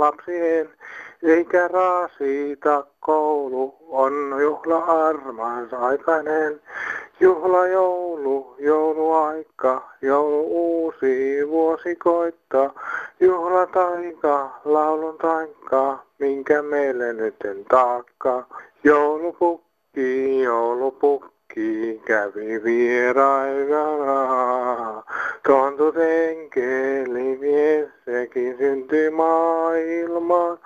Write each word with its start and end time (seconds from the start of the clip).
lapsien, 0.00 0.68
eikä 1.22 1.68
rasita 1.68 2.86
koulu, 3.00 3.76
on 3.88 4.12
juhla 4.40 4.78
armas 4.78 5.72
aikainen. 5.72 6.60
Juhla 7.20 7.66
joulu, 7.66 8.56
jouluaika, 8.58 9.82
joulu 10.02 10.42
uusi 10.48 11.48
vuosi 11.48 11.96
koittaa. 11.96 12.72
Juhla 13.20 13.66
taika, 13.66 14.60
laulun 14.64 15.18
taikka, 15.18 15.98
minkä 16.18 16.62
meille 16.62 17.12
nyt 17.12 17.36
taakka. 17.68 18.46
Joulupukki, 18.84 20.40
joulupukki, 20.40 21.39
kävi 22.04 22.64
vierailana. 22.64 24.22
Tontut 25.46 25.96
enkeli 25.96 27.38
mies, 27.38 27.88
sekin 28.04 28.56
syntyi 28.58 29.10
maailmaan. 29.10 30.58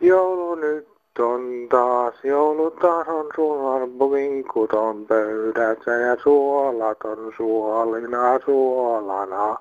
Joulu 0.00 0.54
nyt 0.54 0.88
on 1.18 1.66
taas, 1.70 2.14
joulu 2.24 2.70
taas 2.70 3.08
on 3.08 3.26
suola, 3.34 4.10
vinkut 4.10 4.72
on 4.72 5.06
pöydässä 5.06 5.90
ja 5.90 6.16
suolat 6.22 7.04
on 7.04 7.32
suolina 7.36 8.40
suolana. 8.44 9.56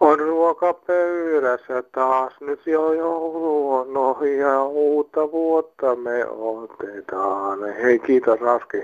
On 0.00 0.18
ruoka 0.18 0.74
pöydässä 0.74 1.82
taas, 1.92 2.32
nyt 2.40 2.66
jo 2.66 2.92
joulu 2.92 3.74
on 3.74 3.96
ohi 3.96 4.38
ja 4.38 4.64
uutta 4.64 5.32
vuotta 5.32 5.96
me 5.96 6.26
otetaan. 6.26 7.74
Hei 7.82 7.98
kiitos 7.98 8.40
Raski 8.40 8.78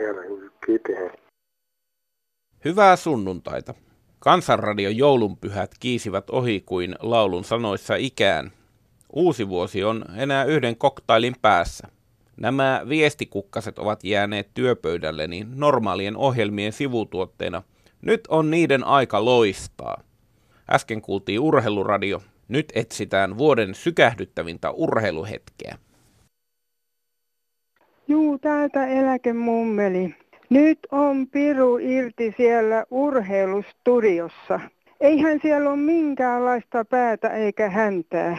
Kiitos. 0.66 1.23
Hyvää 2.64 2.96
sunnuntaita. 2.96 3.74
Kansanradion 4.18 4.96
joulunpyhät 4.96 5.70
kiisivät 5.80 6.30
ohi 6.30 6.62
kuin 6.66 6.94
laulun 7.00 7.44
sanoissa 7.44 7.96
ikään. 7.96 8.50
Uusi 9.12 9.48
vuosi 9.48 9.84
on 9.84 10.04
enää 10.16 10.44
yhden 10.44 10.76
koktailin 10.76 11.34
päässä. 11.42 11.88
Nämä 12.36 12.82
viestikukkaset 12.88 13.78
ovat 13.78 14.04
jääneet 14.04 14.50
työpöydälleni 14.54 15.46
normaalien 15.54 16.16
ohjelmien 16.16 16.72
sivutuotteena. 16.72 17.62
Nyt 18.02 18.20
on 18.28 18.50
niiden 18.50 18.84
aika 18.84 19.24
loistaa. 19.24 20.02
Äsken 20.70 21.02
kuultiin 21.02 21.40
urheiluradio. 21.40 22.22
Nyt 22.48 22.72
etsitään 22.74 23.38
vuoden 23.38 23.74
sykähdyttävintä 23.74 24.70
urheiluhetkeä. 24.70 25.78
Juu, 28.08 28.38
täältä 28.38 28.86
eläkemummeli. 28.86 30.14
Nyt 30.54 30.78
on 30.92 31.26
Piru 31.32 31.78
irti 31.78 32.34
siellä 32.36 32.84
urheilustudiossa. 32.90 34.60
Eihän 35.00 35.38
siellä 35.42 35.70
ole 35.70 35.76
minkäänlaista 35.76 36.84
päätä 36.84 37.28
eikä 37.28 37.70
häntää. 37.70 38.38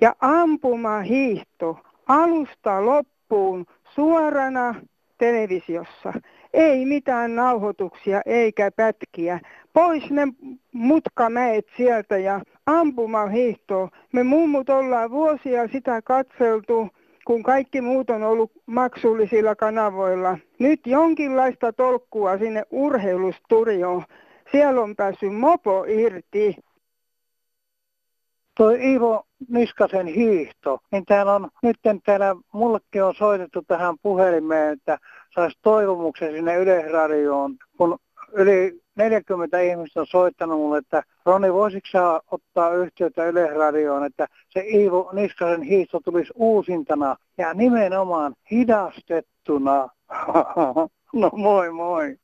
Ja 0.00 0.14
ampuma 0.20 1.00
hiihto 1.00 1.78
alusta 2.06 2.86
loppuun 2.86 3.66
suorana 3.94 4.74
televisiossa. 5.18 6.12
Ei 6.52 6.86
mitään 6.86 7.36
nauhoituksia 7.36 8.22
eikä 8.26 8.70
pätkiä. 8.70 9.40
Pois 9.72 10.10
ne 10.10 10.28
mutkamäet 10.72 11.66
sieltä 11.76 12.18
ja 12.18 12.40
ampumahiihto. 12.66 13.88
Me 14.12 14.22
mummut 14.22 14.70
ollaan 14.70 15.10
vuosia 15.10 15.68
sitä 15.68 16.02
katseltu 16.02 16.88
kun 17.26 17.42
kaikki 17.42 17.80
muut 17.80 18.10
on 18.10 18.22
ollut 18.22 18.52
maksullisilla 18.66 19.54
kanavoilla. 19.54 20.38
Nyt 20.58 20.80
jonkinlaista 20.86 21.72
tolkkua 21.72 22.38
sinne 22.38 22.62
urheilustudioon. 22.70 24.04
Siellä 24.52 24.80
on 24.80 24.96
päässyt 24.96 25.34
mopo 25.34 25.84
irti. 25.88 26.56
Tuo 28.56 28.70
Iivo 28.70 29.26
Niskasen 29.48 30.06
hiihto, 30.06 30.78
niin 30.92 31.04
täällä 31.04 31.34
on, 31.34 31.48
nyt 31.62 31.76
täällä 32.04 32.36
mullekin 32.52 33.04
on 33.04 33.14
soitettu 33.14 33.62
tähän 33.62 33.94
puhelimeen, 34.02 34.72
että 34.72 34.98
saisi 35.34 35.58
toivomuksen 35.62 36.32
sinne 36.32 36.56
Yleisradioon, 36.56 37.56
kun 37.78 37.98
yli 38.32 38.83
40 38.96 39.60
ihmistä 39.60 40.00
on 40.00 40.06
soittanut 40.06 40.58
mulle, 40.58 40.78
että 40.78 41.02
Roni, 41.26 41.52
voisitko 41.52 41.88
sä 41.92 42.20
ottaa 42.30 42.74
yhteyttä 42.74 43.26
Yleisradioon, 43.26 44.04
että 44.04 44.26
se 44.48 44.60
Iivo 44.60 45.10
Niskasen 45.12 45.62
hiihto 45.62 46.00
tulisi 46.00 46.32
uusintana 46.34 47.16
ja 47.38 47.54
nimenomaan 47.54 48.34
hidastettuna. 48.50 49.88
no 51.12 51.30
moi 51.32 51.70
moi. 51.70 52.16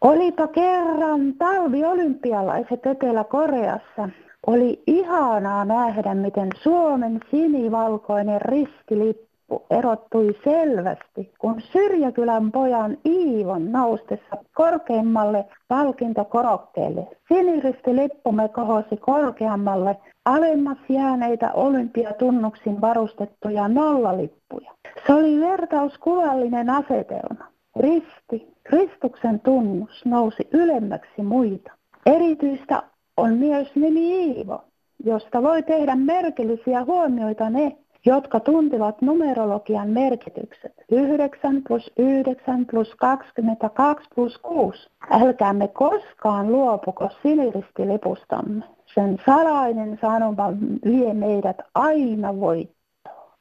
Olipa 0.00 0.48
kerran 0.48 1.34
talviolympialaiset 1.38 2.86
Etelä-Koreassa. 2.86 4.08
Oli 4.46 4.82
ihanaa 4.86 5.64
nähdä, 5.64 6.14
miten 6.14 6.48
Suomen 6.62 7.20
sinivalkoinen 7.30 8.40
ristilippu 8.40 9.33
lippu 9.54 9.66
erottui 9.70 10.38
selvästi, 10.44 11.32
kun 11.38 11.60
Syrjäkylän 11.60 12.52
pojan 12.52 12.96
Iivon 13.06 13.72
noustessa 13.72 14.36
korkeimmalle 14.54 15.44
palkintokorokkeelle. 15.68 17.06
Siniristilippumme 17.28 18.48
kohosi 18.48 18.96
korkeammalle 18.96 19.96
alemmas 20.24 20.78
jääneitä 20.88 21.52
olympiatunnuksin 21.52 22.80
varustettuja 22.80 23.68
nollalippuja. 23.68 24.72
Se 25.06 25.14
oli 25.14 25.40
vertauskuvallinen 25.40 26.70
asetelma. 26.70 27.44
Risti, 27.76 28.54
Kristuksen 28.64 29.40
tunnus, 29.40 30.04
nousi 30.04 30.48
ylemmäksi 30.52 31.22
muita. 31.22 31.72
Erityistä 32.06 32.82
on 33.16 33.34
myös 33.34 33.68
nimi 33.74 34.24
Iivo, 34.24 34.64
josta 35.04 35.42
voi 35.42 35.62
tehdä 35.62 35.96
merkillisiä 35.96 36.84
huomioita 36.84 37.50
ne, 37.50 37.76
jotka 38.04 38.40
tuntivat 38.40 39.02
numerologian 39.02 39.88
merkitykset. 39.90 40.72
9 40.90 41.62
plus 41.68 41.90
9 41.98 42.66
plus 42.66 42.94
22 42.94 44.08
plus 44.14 44.38
6. 44.38 44.88
Älkäämme 45.10 45.68
koskaan 45.68 46.52
luopuko 46.52 47.08
siniristilipustamme. 47.22 48.64
Sen 48.94 49.18
salainen 49.26 49.98
sanoma 50.00 50.52
vie 50.84 51.14
meidät 51.14 51.56
aina 51.74 52.40
voittoon. 52.40 53.32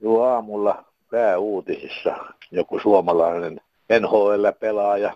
Joo, 0.00 0.22
aamulla 0.22 0.84
pääuutisissa 1.10 2.16
joku 2.50 2.78
suomalainen 2.78 3.60
NHL-pelaaja 4.00 5.12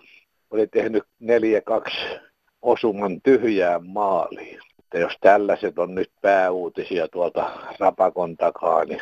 oli 0.51 0.67
tehnyt 0.67 1.03
4-2 1.23 2.19
osuman 2.61 3.21
tyhjään 3.21 3.87
maaliin 3.87 4.59
että 4.85 4.97
jos 4.99 5.17
tällaiset 5.21 5.79
on 5.79 5.95
nyt 5.95 6.11
pääuutisia 6.21 7.07
tuolta 7.07 7.51
Rapakon 7.79 8.37
takaa, 8.37 8.85
niin 8.85 9.01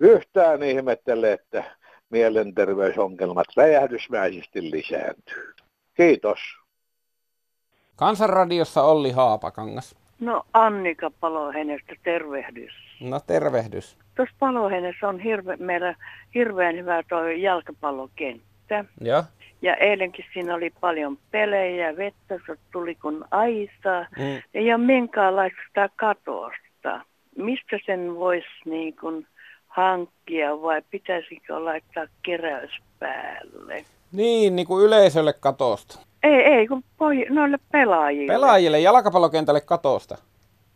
yhtään 0.00 0.62
ihmettele, 0.62 1.32
että 1.32 1.64
mielenterveysongelmat 2.10 3.46
räjähdysmäisesti 3.56 4.70
lisääntyy. 4.70 5.54
Kiitos. 5.94 6.38
Kansanradiossa 7.96 8.82
Olli 8.82 9.10
Haapakangas. 9.10 9.96
No 10.20 10.42
Annika 10.52 11.10
Palohenestä, 11.20 11.94
tervehdys. 12.02 12.72
No 13.00 13.20
tervehdys. 13.20 13.96
Tuossa 14.16 14.34
Palohenessä 14.38 15.08
on 15.08 15.20
hirve, 15.20 15.56
meillä 15.56 15.94
hirveän 16.34 16.76
hyvä 16.76 17.02
tuo 17.08 17.22
jalkapallokenttä. 17.22 18.84
Ja. 19.00 19.24
Ja 19.62 19.76
eilenkin 19.76 20.24
siinä 20.32 20.54
oli 20.54 20.72
paljon 20.80 21.18
pelejä, 21.30 21.96
vettä 21.96 22.38
se 22.46 22.56
tuli 22.72 22.94
kun 22.94 23.24
aisaa. 23.30 24.06
Mm. 24.18 24.42
Ei 24.54 24.74
ole 24.74 24.84
minkäänlaista 24.84 25.88
katosta. 25.96 27.00
Mistä 27.36 27.78
sen 27.86 28.14
voisi 28.14 28.48
niin 28.64 28.96
kuin 28.96 29.26
hankkia 29.68 30.62
vai 30.62 30.82
pitäisikö 30.90 31.64
laittaa 31.64 32.06
keräys 32.22 32.70
päälle? 32.98 33.84
Niin, 34.12 34.56
niin 34.56 34.66
kuin 34.66 34.84
yleisölle 34.84 35.32
katosta. 35.32 35.98
Ei, 36.22 36.34
ei, 36.34 36.66
kun 36.66 36.82
poi, 36.98 37.26
noille 37.30 37.58
pelaajille. 37.72 38.32
Pelaajille, 38.32 38.80
jalkapallokentälle 38.80 39.60
katosta. 39.60 40.18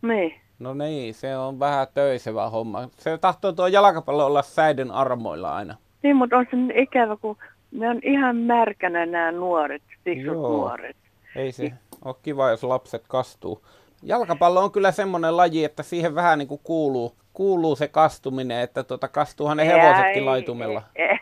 Niin. 0.02 0.34
No 0.58 0.75
niin, 0.75 1.14
se 1.14 1.37
on 1.37 1.58
vähän 1.58 1.87
töisevä 1.94 2.50
homma. 2.50 2.88
Se 2.99 3.19
tahtoo 3.19 3.52
tuo 3.52 3.66
jalkapallo 3.66 4.26
olla 4.26 4.43
säiden 4.43 4.90
armoilla 4.90 5.56
aina. 5.56 5.75
Niin, 6.02 6.16
mutta 6.16 6.37
on 6.37 6.46
se 6.50 6.81
ikävä, 6.81 7.16
kun 7.16 7.37
ne 7.76 7.88
on 7.88 8.00
ihan 8.02 8.37
märkänä 8.37 9.06
nämä 9.06 9.32
nuoret, 9.32 9.82
fiksut 10.05 10.34
Joo. 10.34 10.49
nuoret. 10.49 10.96
Ei 11.37 11.52
se 11.52 11.73
ole 12.05 12.14
kiva, 12.23 12.50
jos 12.50 12.64
lapset 12.64 13.05
kastuu. 13.08 13.62
Jalkapallo 14.02 14.64
on 14.64 14.73
kyllä 14.73 14.93
semmoinen 14.93 15.37
laji, 15.37 15.64
että 15.64 15.82
siihen 15.82 16.14
vähän 16.14 16.38
niin 16.38 16.49
kuin 16.49 16.61
kuuluu, 16.64 17.14
kuuluu 17.32 17.76
se 17.76 17.88
kastuminen, 17.88 18.61
että 18.61 18.82
tuota, 18.82 19.08
kastuuhan 19.08 19.56
ne 19.56 19.67
hevosetkin 19.67 20.23
ei, 20.23 20.25
laitumella. 20.25 20.82
Ei, 20.94 21.19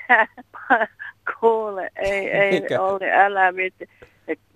kuule, 1.40 1.90
ei, 1.96 2.30
ei 2.30 2.62
Olli, 2.78 3.10
älä 3.10 3.54
viitti. 3.54 3.88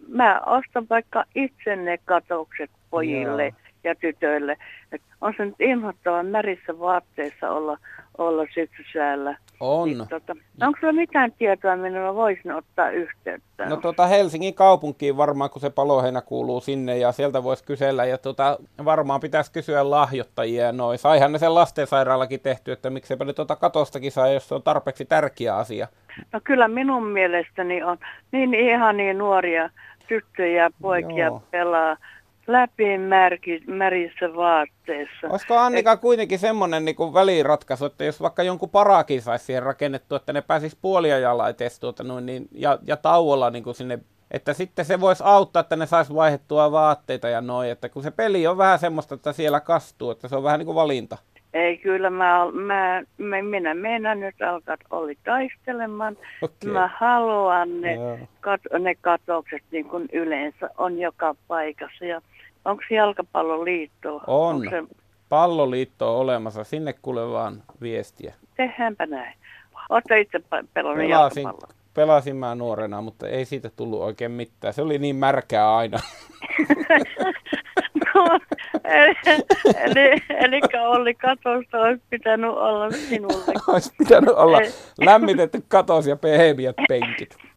Mä 0.08 0.40
ostan 0.40 0.86
vaikka 0.90 1.24
itse 1.34 1.76
ne 1.76 1.98
katokset 2.04 2.70
pojille. 2.90 3.44
Joo. 3.44 3.68
ja 3.84 3.94
tytöille. 3.94 4.56
Et 4.92 5.02
on 5.20 5.34
se 5.36 5.44
nyt 5.44 5.60
inhottavan 5.60 6.26
märissä 6.26 6.78
vaatteissa 6.78 7.50
olla, 7.50 7.78
olla 8.18 8.46
syksysäällä. 8.54 9.36
On. 9.60 9.88
Niin, 9.88 10.08
tota, 10.08 10.36
onko 10.62 10.78
sulla 10.80 10.92
mitään 10.92 11.32
tietoa, 11.38 11.76
minne 11.76 12.00
mä 12.00 12.14
voisin 12.14 12.52
ottaa 12.52 12.90
yhteyttä? 12.90 13.66
No 13.66 13.76
tuota 13.76 14.06
Helsingin 14.06 14.54
kaupunkiin 14.54 15.16
varmaan, 15.16 15.50
kun 15.50 15.60
se 15.60 15.70
paloheinä 15.70 16.20
kuuluu 16.20 16.60
sinne 16.60 16.98
ja 16.98 17.12
sieltä 17.12 17.42
voisi 17.42 17.64
kysellä. 17.64 18.04
Ja 18.04 18.18
tuota, 18.18 18.58
varmaan 18.84 19.20
pitäisi 19.20 19.52
kysyä 19.52 19.90
lahjoittajia 19.90 20.64
ja 20.64 20.72
noin. 20.72 20.98
Saihan 20.98 21.32
ne 21.32 21.38
sen 21.38 21.54
lastensairaalakin 21.54 22.40
tehty, 22.40 22.72
että 22.72 22.90
miksepä 22.90 23.24
ne 23.24 23.32
tuota 23.32 23.56
katostakin 23.56 24.12
saa, 24.12 24.28
jos 24.28 24.48
se 24.48 24.54
on 24.54 24.62
tarpeeksi 24.62 25.04
tärkeä 25.04 25.56
asia. 25.56 25.88
No 26.32 26.40
kyllä 26.44 26.68
minun 26.68 27.06
mielestäni 27.06 27.82
on 27.82 27.98
niin 28.32 28.54
ihania 28.54 29.14
nuoria 29.14 29.70
tyttöjä 30.08 30.62
ja 30.62 30.70
poikia 30.82 31.26
Joo. 31.26 31.42
pelaa 31.50 31.96
läpi 32.48 32.98
märki, 32.98 33.62
märissä 33.66 34.34
vaatteessa. 34.36 35.26
Olisiko 35.30 35.58
Annika 35.58 35.92
Et... 35.92 36.00
kuitenkin 36.00 36.38
semmoinen 36.38 36.84
niin 36.84 36.96
kuin 36.96 37.14
väliratkaisu, 37.14 37.84
että 37.84 38.04
jos 38.04 38.20
vaikka 38.20 38.42
jonkun 38.42 38.70
parakin 38.70 39.22
saisi 39.22 39.44
siihen 39.44 39.62
rakennettu, 39.62 40.14
että 40.14 40.32
ne 40.32 40.42
pääsisi 40.42 40.78
puoliajalla 40.82 41.48
etes 41.48 41.80
tuota, 41.80 42.04
noin, 42.04 42.26
niin, 42.26 42.48
ja, 42.52 42.78
ja 42.82 42.96
tauolla 42.96 43.50
niin 43.50 43.64
kuin 43.64 43.74
sinne, 43.74 43.98
että 44.30 44.54
sitten 44.54 44.84
se 44.84 45.00
voisi 45.00 45.22
auttaa, 45.26 45.60
että 45.60 45.76
ne 45.76 45.86
saisi 45.86 46.14
vaihdettua 46.14 46.72
vaatteita 46.72 47.28
ja 47.28 47.40
noin, 47.40 47.70
että 47.70 47.88
kun 47.88 48.02
se 48.02 48.10
peli 48.10 48.46
on 48.46 48.58
vähän 48.58 48.78
semmoista, 48.78 49.14
että 49.14 49.32
siellä 49.32 49.60
kastuu, 49.60 50.10
että 50.10 50.28
se 50.28 50.36
on 50.36 50.42
vähän 50.42 50.58
niin 50.58 50.66
kuin 50.66 50.74
valinta. 50.74 51.18
Ei, 51.58 51.78
kyllä 51.78 52.10
mä, 52.10 52.38
mä, 52.52 53.02
mä 53.18 53.42
minä 53.42 53.74
menen 53.74 54.20
nyt 54.20 54.42
alkaa 54.42 54.76
oli 54.90 55.18
taistelemaan. 55.24 56.16
Okay. 56.42 56.72
Mä 56.72 56.90
haluan 56.98 57.80
ne, 57.80 57.98
kat, 58.40 58.60
ne 58.78 58.94
katokset 58.94 59.62
niin 59.70 59.84
kuin 59.84 60.08
yleensä 60.12 60.70
on 60.78 60.98
joka 60.98 61.34
paikassa. 61.48 62.04
Ja 62.04 62.20
onko 62.64 62.82
jalkapalloliitto? 62.90 64.16
On. 64.26 64.54
Onko 64.54 64.70
se... 64.70 64.84
Palloliitto 65.28 66.14
on 66.14 66.20
olemassa. 66.20 66.64
Sinne 66.64 66.94
kuule 67.02 67.30
vaan 67.30 67.62
viestiä. 67.80 68.34
Tehdäänpä 68.56 69.06
näin. 69.06 69.34
Oletko 69.88 70.14
itse 70.14 70.40
pelannut 70.74 71.08
jalkapalloa? 71.08 71.68
Pelasin 71.94 72.36
mä 72.36 72.54
nuorena, 72.54 73.02
mutta 73.02 73.28
ei 73.28 73.44
siitä 73.44 73.70
tullut 73.76 74.00
oikein 74.00 74.30
mitään. 74.30 74.74
Se 74.74 74.82
oli 74.82 74.98
niin 74.98 75.16
märkää 75.16 75.76
aina. 75.76 75.98
eli, 79.84 80.22
eli, 80.30 80.60
Olli 80.86 81.14
katosta 81.14 81.78
olisi 81.78 82.02
pitänyt 82.10 82.50
olla 82.50 82.90
sinulle. 82.90 83.52
olisi 83.66 83.92
pitänyt 83.98 84.30
olla 84.30 84.58
lämmitetty 85.04 85.64
katos 85.68 86.06
ja 86.06 86.16
pehmeät 86.16 86.76
penkit. 86.88 87.47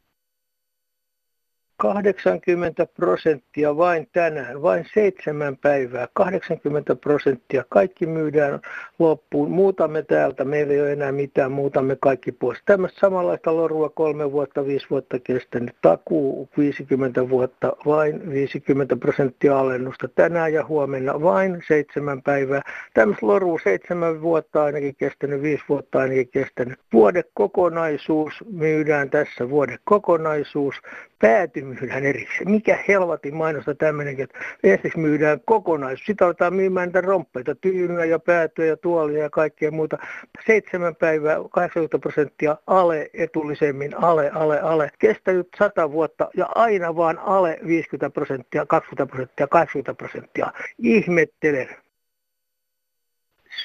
80 1.81 2.85
prosenttia 2.85 3.77
vain 3.77 4.07
tänään, 4.13 4.61
vain 4.61 4.85
seitsemän 4.93 5.57
päivää, 5.57 6.07
80 6.13 6.95
prosenttia. 6.95 7.63
Kaikki 7.69 8.05
myydään 8.05 8.59
loppuun. 8.99 9.51
Muutamme 9.51 10.03
täältä, 10.03 10.45
meillä 10.45 10.73
ei 10.73 10.81
ole 10.81 10.91
enää 10.91 11.11
mitään, 11.11 11.51
muutamme 11.51 11.97
kaikki 12.01 12.31
pois. 12.31 12.59
Tämmöistä 12.65 12.99
samanlaista 12.99 13.55
lorua 13.55 13.89
kolme 13.89 14.31
vuotta, 14.31 14.65
viisi 14.65 14.87
vuotta 14.89 15.19
kestänyt. 15.19 15.75
Takuu 15.81 16.49
50 16.57 17.29
vuotta, 17.29 17.73
vain 17.85 18.29
50 18.29 18.95
prosenttia 18.95 19.59
alennusta. 19.59 20.07
Tänään 20.07 20.53
ja 20.53 20.65
huomenna 20.65 21.21
vain 21.21 21.63
seitsemän 21.67 22.21
päivää. 22.21 22.61
Tämmöistä 22.93 23.27
lorua 23.27 23.59
seitsemän 23.63 24.21
vuotta 24.21 24.63
ainakin 24.63 24.95
kestänyt, 24.95 25.41
viisi 25.41 25.63
vuotta 25.69 25.99
ainakin 25.99 26.29
kestänyt. 26.29 26.79
Vuodekokonaisuus 26.93 28.33
myydään 28.51 29.09
tässä, 29.09 29.49
vuodekokonaisuus 29.49 30.75
pääty 31.21 31.63
erikseen. 32.03 32.51
Mikä 32.51 32.79
helvatin 32.87 33.35
mainosta 33.35 33.75
tämmöinenkin, 33.75 34.23
että 34.23 34.39
ensiksi 34.63 34.99
myydään 34.99 35.39
kokonaisuus. 35.45 36.05
Sitten 36.05 36.25
aletaan 36.25 36.53
myymään 36.53 36.87
niitä 36.87 37.01
romppeita, 37.01 37.55
tyynyä 37.55 38.05
ja 38.05 38.19
päätyä 38.19 38.65
ja 38.65 38.77
tuolia 38.77 39.23
ja 39.23 39.29
kaikkea 39.29 39.71
muuta. 39.71 39.97
Seitsemän 40.45 40.95
päivää, 40.95 41.37
80 41.51 41.99
prosenttia 41.99 42.57
ale 42.67 43.09
etullisemmin, 43.13 44.03
ale, 44.03 44.31
ale, 44.33 44.61
ale. 44.61 44.91
Kestänyt 44.99 45.47
100 45.57 45.91
vuotta 45.91 46.29
ja 46.37 46.49
aina 46.55 46.95
vaan 46.95 47.19
ale 47.19 47.59
50 47.67 48.09
prosenttia, 48.09 48.65
20 48.65 49.11
prosenttia, 49.11 49.47
80 49.47 49.97
prosenttia. 49.97 50.51
Ihmettelen. 50.77 51.69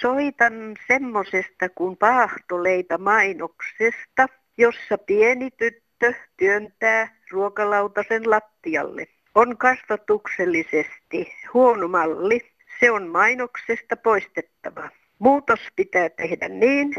Soitan 0.01 0.77
semmosesta 0.89 1.69
kuin 1.75 1.97
paahtoleita 1.97 2.99
mainoksesta, 2.99 4.27
jossa 4.59 4.99
pieni 4.99 5.51
tyttö 5.51 5.86
tyttö 5.99 6.15
työntää 6.37 7.17
ruokalautasen 7.31 8.31
lattialle. 8.31 9.07
On 9.35 9.57
kasvatuksellisesti 9.57 11.35
huono 11.55 11.89
malli. 11.89 12.41
Se 12.81 12.91
on 12.91 13.09
mainoksesta 13.09 13.97
poistettava. 13.97 14.89
Muutos 15.19 15.61
pitää 15.77 16.09
tehdä 16.09 16.49
niin, 16.49 16.95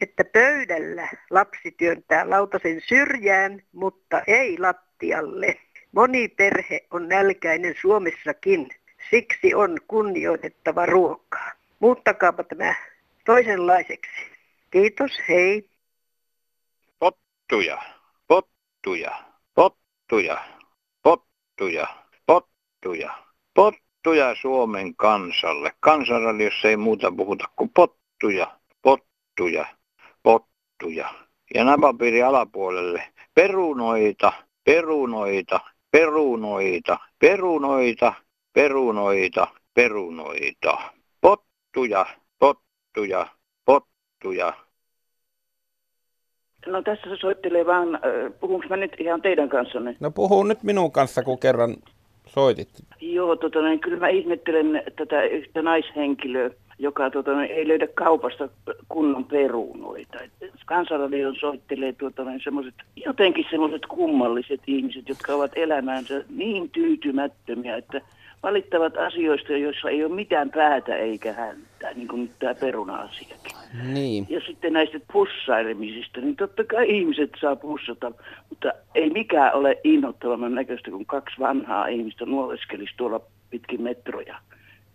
että 0.00 0.24
pöydällä 0.24 1.08
lapsi 1.30 1.70
työntää 1.70 2.30
lautasen 2.30 2.80
syrjään, 2.80 3.62
mutta 3.72 4.22
ei 4.26 4.58
lattialle. 4.58 5.56
Moni 5.92 6.28
perhe 6.28 6.80
on 6.90 7.08
nälkäinen 7.08 7.74
Suomessakin, 7.80 8.68
siksi 9.10 9.54
on 9.54 9.78
kunnioitettava 9.88 10.86
ruokaa. 10.86 11.52
Muuttakaapa 11.80 12.44
tämä 12.44 12.74
toisenlaiseksi. 13.24 14.20
Kiitos, 14.70 15.12
hei. 15.28 15.68
Pottuja 16.98 17.82
pottuja, 18.84 19.18
pottuja, 19.54 20.38
pottuja, 21.02 21.86
pottuja, 22.26 23.14
pottuja 23.54 24.34
Suomen 24.34 24.96
kansalle. 24.96 25.72
Kansanradiossa 25.80 26.68
ei 26.68 26.76
muuta 26.76 27.12
puhuta 27.16 27.44
kuin 27.56 27.70
pottuja, 27.70 28.58
pottuja, 28.82 29.66
pottuja. 30.22 31.08
Ja 31.54 31.64
napapiiri 31.64 32.22
alapuolelle. 32.22 33.12
Perunoita, 33.34 34.32
perunoita, 34.64 35.60
perunoita, 35.90 36.98
perunoita, 37.20 38.14
perunoita, 38.52 39.46
perunoita. 39.74 40.78
Pottuja, 41.20 42.06
pottuja, 42.38 43.26
pottuja, 43.64 44.52
No 46.66 46.82
tässä 46.82 47.10
se 47.10 47.16
soittelee 47.16 47.66
vaan, 47.66 47.98
puhunko 48.40 48.66
mä 48.68 48.76
nyt 48.76 48.92
ihan 48.98 49.22
teidän 49.22 49.48
kanssanne? 49.48 49.96
No 50.00 50.10
puhuu 50.10 50.42
nyt 50.42 50.62
minun 50.62 50.92
kanssa, 50.92 51.22
kun 51.22 51.38
kerran 51.38 51.76
soitit. 52.26 52.68
Joo, 53.00 53.36
tota, 53.36 53.62
niin, 53.62 53.80
kyllä 53.80 53.98
mä 53.98 54.08
ihmettelen 54.08 54.82
tätä 54.96 55.22
yhtä 55.22 55.62
naishenkilöä, 55.62 56.50
joka 56.78 57.10
tota, 57.10 57.38
niin, 57.38 57.50
ei 57.50 57.68
löydä 57.68 57.86
kaupasta 57.94 58.48
kunnon 58.88 59.24
perunoita. 59.24 60.18
Kansanradion 60.66 61.36
soittelee 61.40 61.92
tuota, 61.92 62.24
niin, 62.24 62.40
semmoset, 62.44 62.74
jotenkin 62.96 63.46
semmoiset 63.50 63.86
kummalliset 63.86 64.60
ihmiset, 64.66 65.08
jotka 65.08 65.34
ovat 65.34 65.52
elämäänsä 65.56 66.24
niin 66.28 66.70
tyytymättömiä, 66.70 67.76
että 67.76 68.00
valittavat 68.42 68.96
asioista, 68.96 69.52
joissa 69.52 69.90
ei 69.90 70.04
ole 70.04 70.14
mitään 70.14 70.50
päätä 70.50 70.96
eikä 70.96 71.32
häntä, 71.32 71.90
niin 71.94 72.08
kuin 72.08 72.30
tämä 72.38 72.54
peruna-asiakin. 72.54 73.43
Niin. 73.82 74.26
Ja 74.28 74.40
sitten 74.46 74.72
näistä 74.72 75.00
pussailemisista, 75.12 76.20
niin 76.20 76.36
totta 76.36 76.64
kai 76.64 76.96
ihmiset 76.96 77.30
saa 77.40 77.56
pussata, 77.56 78.12
mutta 78.50 78.72
ei 78.94 79.10
mikään 79.10 79.54
ole 79.54 79.78
innoittavamman 79.84 80.54
näköistä, 80.54 80.90
kun 80.90 81.06
kaksi 81.06 81.36
vanhaa 81.40 81.86
ihmistä 81.86 82.26
nuoleskelisi 82.26 82.94
tuolla 82.96 83.20
pitkin 83.50 83.82
metroja 83.82 84.38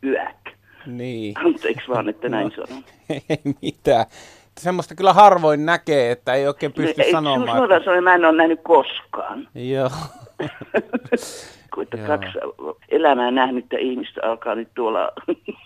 yök. 0.04 0.50
Niin. 0.86 1.38
Anteeksi 1.38 1.88
vaan, 1.88 2.10
että 2.10 2.30
näin 2.30 2.52
no, 2.58 2.66
sanon. 2.66 2.84
Ei 3.30 3.54
mitään. 3.62 4.06
Semmoista 4.60 4.96
kyllä 4.96 5.14
harvoin 5.14 5.66
näkee, 5.66 6.12
että 6.12 6.34
ei 6.34 6.48
oikein 6.48 6.74
pysty 6.74 7.02
ei, 7.02 7.12
sanomaan. 7.12 7.58
Suoraan 7.58 7.72
että... 7.72 7.86
sanoen, 7.86 8.04
mä 8.04 8.16
en 8.16 8.26
ole 8.26 8.38
nähnyt 8.38 8.60
koskaan. 8.64 9.48
Joo. 9.56 9.90
kaksi 12.08 12.38
elämää 12.90 13.32
nähnyttä 13.32 13.78
ihmistä 13.78 14.22
alkaa 14.24 14.56
nyt 14.56 14.68
tuolla... 14.76 15.12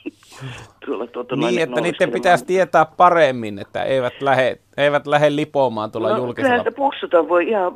tuolla 0.86 1.08
tuota, 1.08 1.36
niin, 1.36 1.60
että 1.60 1.82
niiden 1.82 2.12
pitäisi 2.12 2.46
tietää 2.46 2.86
paremmin, 2.86 3.60
että 3.60 3.84
eivät 3.84 4.22
lähde, 4.22 4.58
eivät 4.78 5.08
lähde 5.08 5.36
lipomaan 5.36 5.92
tuolla 5.92 6.10
no, 6.10 6.18
julkisella... 6.18 6.64
Kyllä 6.64 6.76
pussata 6.76 7.30
voi 7.30 7.50
ihan 7.50 7.74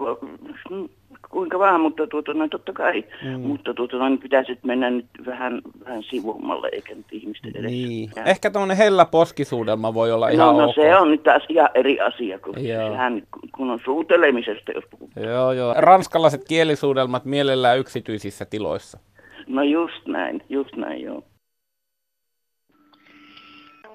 kuinka 1.38 1.60
vaan, 1.60 1.82
mutta 1.82 2.08
tuota, 2.08 2.34
no, 2.34 2.48
totta 2.48 2.74
kai. 2.74 3.04
Mm. 3.24 3.40
Mutta 3.40 3.74
tuota, 3.74 4.10
no, 4.10 4.18
pitäisi 4.18 4.60
mennä 4.64 4.90
nyt 4.90 5.06
vähän, 5.26 5.62
vähän 5.86 6.04
sivummalle, 6.04 6.70
eikä 6.72 6.96
nyt 6.96 7.06
ihmisten 7.12 7.52
edessä. 7.52 7.68
Niin. 7.68 8.10
Ehkä 8.26 8.50
tuommoinen 8.50 8.78
hellä 8.78 9.06
poskisuudelma 9.06 9.94
voi 9.94 10.12
olla 10.12 10.30
ihan 10.30 10.48
no, 10.48 10.62
no 10.62 10.70
ok. 10.70 10.76
se 10.76 10.96
on 10.96 11.12
nyt 11.12 11.24
taas 11.24 11.44
ihan 11.50 11.70
eri 11.74 12.00
asia, 12.00 12.40
kun, 12.40 12.54
sehän, 12.54 13.24
kun 13.56 13.70
on 13.70 13.80
suutelemisesta, 13.86 14.72
jos 14.72 14.84
puhutaan. 14.90 15.28
Joo, 15.28 15.52
joo. 15.52 15.74
Ranskalaiset 15.78 16.42
kielisuudelmat 16.48 17.26
mielellään 17.26 17.80
yksityisissä 17.80 18.46
tiloissa. 18.46 19.00
No 19.48 19.64
just 19.64 20.08
näin, 20.08 20.44
just 20.50 20.76
näin, 20.76 21.02
joo. 21.02 21.24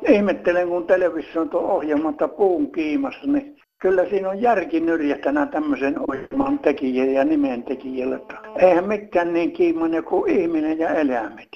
Ihmettelen, 0.09 0.69
kun 0.69 0.87
televisio 0.87 1.41
on 1.41 1.51
tuo 1.51 1.61
ohjelmata 1.61 2.29
puun 2.29 2.73
kiimassa, 2.73 3.27
niin 3.27 3.62
kyllä 3.83 4.05
siinä 4.05 4.29
on 4.29 4.43
järki 4.43 4.81
nyrjähtänä 4.81 5.47
tämmöisen 5.47 5.95
ohjelman 6.09 6.59
tekijä 6.59 7.05
ja 7.05 7.25
nimen 7.25 7.63
tekijällä. 7.63 8.19
Eihän 8.57 8.89
mikään 8.89 9.33
niin 9.33 9.53
kiimainen 9.53 10.05
kuin 10.05 10.31
ihminen 10.31 10.79
ja 10.79 10.89
eläimet. 10.89 11.49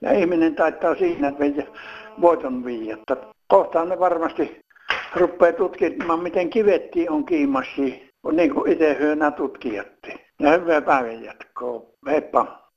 Ja 0.00 0.12
ihminen 0.12 0.54
taittaa 0.54 0.94
siinä 0.94 1.32
voiton 2.20 2.64
viijatta. 2.64 3.16
Kohtaan 3.48 3.88
ne 3.88 3.98
varmasti 3.98 4.60
rupeaa 5.14 5.52
tutkimaan, 5.52 6.22
miten 6.22 6.50
kivetti 6.50 7.08
on 7.08 7.24
kiimasi, 7.24 8.10
niin 8.32 8.54
kuin 8.54 8.72
itse 8.72 8.96
hyönä 8.98 9.30
tutkijatti. 9.30 10.14
Ja 10.40 10.50
hyvää 10.50 10.82
päivän 10.82 11.24
jatkoa. 11.24 11.82
Heippa. 12.06 12.70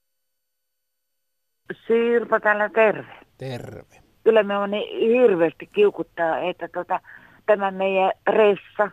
Sirpa 1.88 2.39
täällä 2.39 2.70
terve. 2.70 3.13
Terve. 3.38 3.96
Kyllä 4.24 4.44
me 4.44 4.58
on 4.58 4.72
niin 4.72 5.10
hirveästi 5.10 5.70
kiukuttaa, 5.74 6.39
että 6.39 6.68
tota, 6.74 7.00
tämä 7.50 7.72
meidän 7.72 8.12
ressa, 8.27 8.91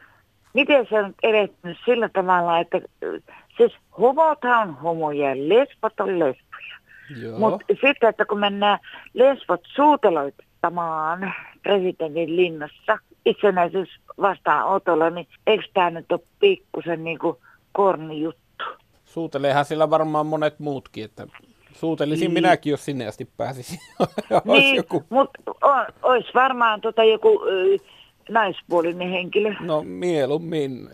miten 0.54 0.86
se 0.90 0.98
on 0.98 1.14
edennyt 1.22 1.78
sillä 1.84 2.08
tavalla, 2.08 2.58
että 2.58 2.80
siis 3.56 3.72
homot 3.98 4.44
on 4.44 4.74
homoja 4.74 5.28
ja 5.28 5.48
lesbot 5.48 6.00
on 6.00 6.18
lesboja. 6.18 6.76
Mutta 7.38 7.66
sitten, 7.68 8.08
että 8.08 8.24
kun 8.24 8.38
mennään 8.38 8.78
lesbot 9.14 9.60
suuteloittamaan 9.74 11.34
presidentin 11.62 12.36
linnassa 12.36 12.98
itsenäisyys 13.26 13.88
vastaan 14.20 14.66
otolla, 14.66 15.10
niin 15.10 15.26
eikö 15.46 15.64
tämä 15.74 15.90
nyt 15.90 16.12
ole 16.12 16.20
pikkusen 16.40 17.04
niin 17.04 17.18
kuin 17.18 17.36
korni 17.72 18.20
juttu? 18.20 18.64
Suuteleehan 19.04 19.64
sillä 19.64 19.90
varmaan 19.90 20.26
monet 20.26 20.58
muutkin, 20.58 21.04
että 21.04 21.26
suutelisin 21.72 22.24
niin. 22.24 22.32
minäkin, 22.32 22.70
jos 22.70 22.84
sinne 22.84 23.06
asti 23.06 23.28
pääsisin. 23.36 23.78
niin, 24.44 24.76
joku... 24.76 25.04
mutta 25.10 25.38
olisi 26.02 26.28
varmaan 26.34 26.80
tota 26.80 27.04
joku 27.04 27.40
naispuolinen 28.30 29.10
henkilö. 29.10 29.54
No 29.60 29.82
mieluummin. 29.82 30.88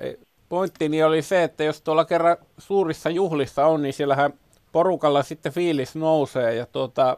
Pointtini 0.48 1.02
oli 1.02 1.22
se, 1.22 1.42
että 1.42 1.64
jos 1.64 1.82
tuolla 1.82 2.04
kerran 2.04 2.36
suurissa 2.58 3.10
juhlissa 3.10 3.66
on, 3.66 3.82
niin 3.82 3.92
siellähän 3.92 4.32
porukalla 4.72 5.22
sitten 5.22 5.52
fiilis 5.52 5.96
nousee 5.96 6.54
ja 6.54 6.66
tuota, 6.66 7.16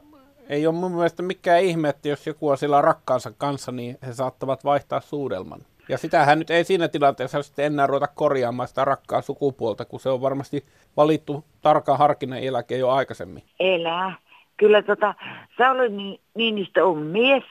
ei 0.49 0.67
ole 0.67 0.75
mun 0.75 0.93
mielestä 0.93 1.23
mikään 1.23 1.63
ihme, 1.63 1.89
että 1.89 2.09
jos 2.09 2.27
joku 2.27 2.49
on 2.49 2.59
sillä 2.59 2.83
rakkaansa 2.83 3.33
kanssa, 3.39 3.73
niin 3.73 3.99
he 4.07 4.13
saattavat 4.13 4.65
vaihtaa 4.65 5.01
suudelman. 5.01 5.61
Ja 5.89 5.99
sitähän 5.99 6.39
nyt 6.39 6.51
ei 6.51 6.65
siinä 6.65 6.89
tilanteessa 6.89 7.43
sitten 7.43 7.65
enää 7.65 7.87
ruveta 7.87 8.07
korjaamaan 8.07 8.69
sitä 8.69 8.85
rakkaa 8.85 9.23
sukupuolta, 9.23 9.85
kun 9.85 10.01
se 10.01 10.09
on 10.09 10.21
varmasti 10.21 10.65
valittu 10.97 11.45
tarkan 11.63 11.99
harkinnan 11.99 12.43
jälkeen 12.43 12.81
jo 12.81 12.91
aikaisemmin. 12.91 13.43
Elää. 13.61 14.15
Kyllä 14.57 14.83
tota, 14.83 15.15
Sauli 15.59 16.21
Niinistö 16.35 16.87
on 16.87 16.99
mies 16.99 17.45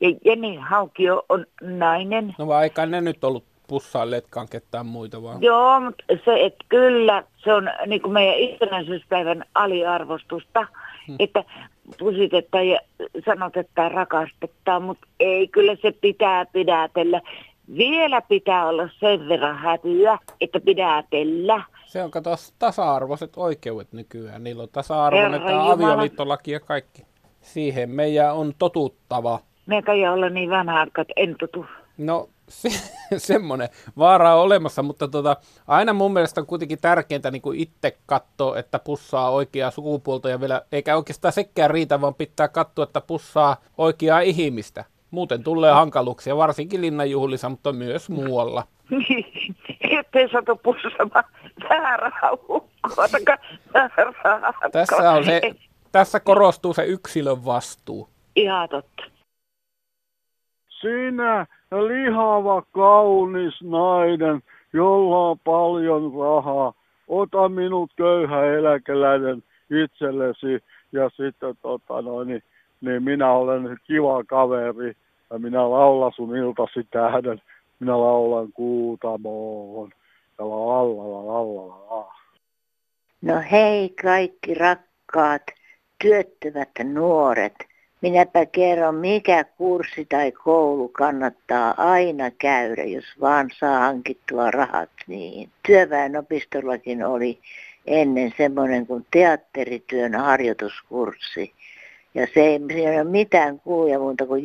ja 0.00 0.10
Jenni 0.24 0.56
Haukio 0.56 1.22
on 1.28 1.46
nainen. 1.62 2.34
No 2.38 2.46
vai 2.46 2.64
eikä 2.64 2.86
ne 2.86 3.00
nyt 3.00 3.24
ollut 3.24 3.44
pussailleetkaan 3.66 4.48
ketään 4.48 4.86
muita 4.86 5.22
vaan. 5.22 5.42
Joo, 5.42 5.80
mutta 5.80 6.04
se, 6.24 6.44
että 6.44 6.64
kyllä, 6.68 7.24
se 7.36 7.52
on 7.52 7.70
niin 7.86 8.02
kuin 8.02 8.12
meidän 8.12 8.38
itsenäisyyspäivän 8.38 9.44
aliarvostusta, 9.54 10.66
hmm. 11.08 11.16
että 11.18 11.44
pusitetaan 11.98 12.68
ja 12.68 12.80
sanotetaan 13.24 13.90
rakastetaan, 13.90 14.82
mutta 14.82 15.06
ei, 15.20 15.48
kyllä 15.48 15.76
se 15.82 15.92
pitää 16.00 16.46
pidätellä. 16.46 17.20
Vielä 17.76 18.20
pitää 18.20 18.68
olla 18.68 18.88
sen 19.00 19.28
verran 19.28 19.58
hätyä, 19.58 20.18
että 20.40 20.60
pidätellä. 20.60 21.62
Se 21.86 22.02
on 22.02 22.10
kato 22.10 22.30
tasa-arvoiset 22.58 23.32
oikeudet 23.36 23.92
nykyään. 23.92 24.44
Niillä 24.44 24.62
on 24.62 24.68
tasa-arvoinen 24.72 25.42
tämä 25.42 25.70
avioliittolaki 25.70 26.50
ja 26.50 26.60
kaikki. 26.60 27.02
Siihen 27.40 27.90
meidän 27.90 28.34
on 28.34 28.52
totuttava. 28.58 29.40
Me 29.70 29.82
ei 29.92 30.08
olla 30.08 30.28
niin 30.28 30.50
vanha 30.50 30.82
että 30.82 31.04
en 31.16 31.36
totu. 31.40 31.66
No 31.98 32.28
se, 32.48 32.68
semmoinen 33.18 33.68
vaara 33.98 34.34
on 34.34 34.42
olemassa, 34.42 34.82
mutta 34.82 35.08
tota, 35.08 35.36
aina 35.66 35.92
mun 35.92 36.12
mielestä 36.12 36.40
on 36.40 36.46
kuitenkin 36.46 36.80
tärkeintä 36.80 37.30
niin 37.30 37.42
kuin 37.42 37.58
itse 37.58 37.96
katsoa, 38.06 38.58
että 38.58 38.78
pussaa 38.78 39.30
oikeaa 39.30 39.70
sukupuolta 39.70 40.28
ja 40.28 40.40
vielä, 40.40 40.62
eikä 40.72 40.96
oikeastaan 40.96 41.32
sekään 41.32 41.70
riitä, 41.70 42.00
vaan 42.00 42.14
pitää 42.14 42.48
katsoa, 42.48 42.82
että 42.82 43.00
pussaa 43.00 43.56
oikeaa 43.78 44.20
ihmistä. 44.20 44.84
Muuten 45.10 45.42
tulee 45.42 45.72
hankaluuksia, 45.72 46.36
varsinkin 46.36 46.80
linnanjuhlissa, 46.80 47.48
mutta 47.48 47.72
myös 47.72 48.10
muualla. 48.10 48.64
Niin, 48.90 49.98
ettei 49.98 50.28
satu 50.32 50.56
pussaamaan 50.56 51.24
väärää 51.68 52.30
ukkoa, 52.32 53.08
Tässä, 54.72 55.12
on 55.12 55.24
se, 55.24 55.40
tässä 55.92 56.20
korostuu 56.20 56.74
se 56.74 56.84
yksilön 56.84 57.44
vastuu. 57.44 58.08
Ihan 58.36 58.68
totta. 58.68 59.19
Sinä 60.80 61.46
lihava 61.70 62.62
kaunis 62.62 63.62
nainen, 63.62 64.42
jolla 64.72 65.30
on 65.30 65.38
paljon 65.38 66.12
rahaa, 66.18 66.72
ota 67.08 67.48
minut 67.48 67.90
köyhä 67.96 68.44
eläkeläinen 68.44 69.42
itsellesi. 69.84 70.64
Ja 70.92 71.08
sitten 71.08 71.56
tota 71.62 72.02
noin, 72.02 72.28
niin, 72.28 72.42
niin 72.80 73.02
minä 73.02 73.32
olen 73.32 73.78
kiva 73.86 74.24
kaveri. 74.24 74.92
Ja 75.30 75.38
minä 75.38 75.70
laulan 75.70 76.12
sun 76.16 76.36
iltasi 76.36 76.86
tähden, 76.90 77.42
minä 77.80 78.00
laulan 78.00 78.52
kuutamoon. 78.52 79.90
Ja 80.38 80.48
la 80.48 80.84
la 80.84 81.26
la 81.26 81.54
la. 81.54 82.14
No 83.22 83.42
hei 83.50 83.88
kaikki 84.02 84.54
rakkaat 84.54 85.42
työttömät 86.02 86.70
nuoret. 86.84 87.69
Minäpä 88.00 88.46
kerron, 88.46 88.94
mikä 88.94 89.44
kurssi 89.44 90.06
tai 90.08 90.32
koulu 90.32 90.88
kannattaa 90.88 91.74
aina 91.76 92.30
käydä, 92.30 92.84
jos 92.84 93.04
vaan 93.20 93.50
saa 93.58 93.78
hankittua 93.78 94.50
rahat 94.50 94.90
niin. 95.06 95.50
Työväenopistollakin 95.66 97.06
oli 97.06 97.38
ennen 97.86 98.34
semmoinen 98.36 98.86
kuin 98.86 99.06
teatterityön 99.10 100.14
harjoituskurssi. 100.14 101.52
Ja 102.14 102.26
se 102.34 102.40
ei, 102.40 102.60
siinä 102.72 102.90
ei 102.90 103.00
ole 103.00 103.10
mitään 103.10 103.60
kuluja 103.60 103.98
muuta 103.98 104.26
kuin 104.26 104.44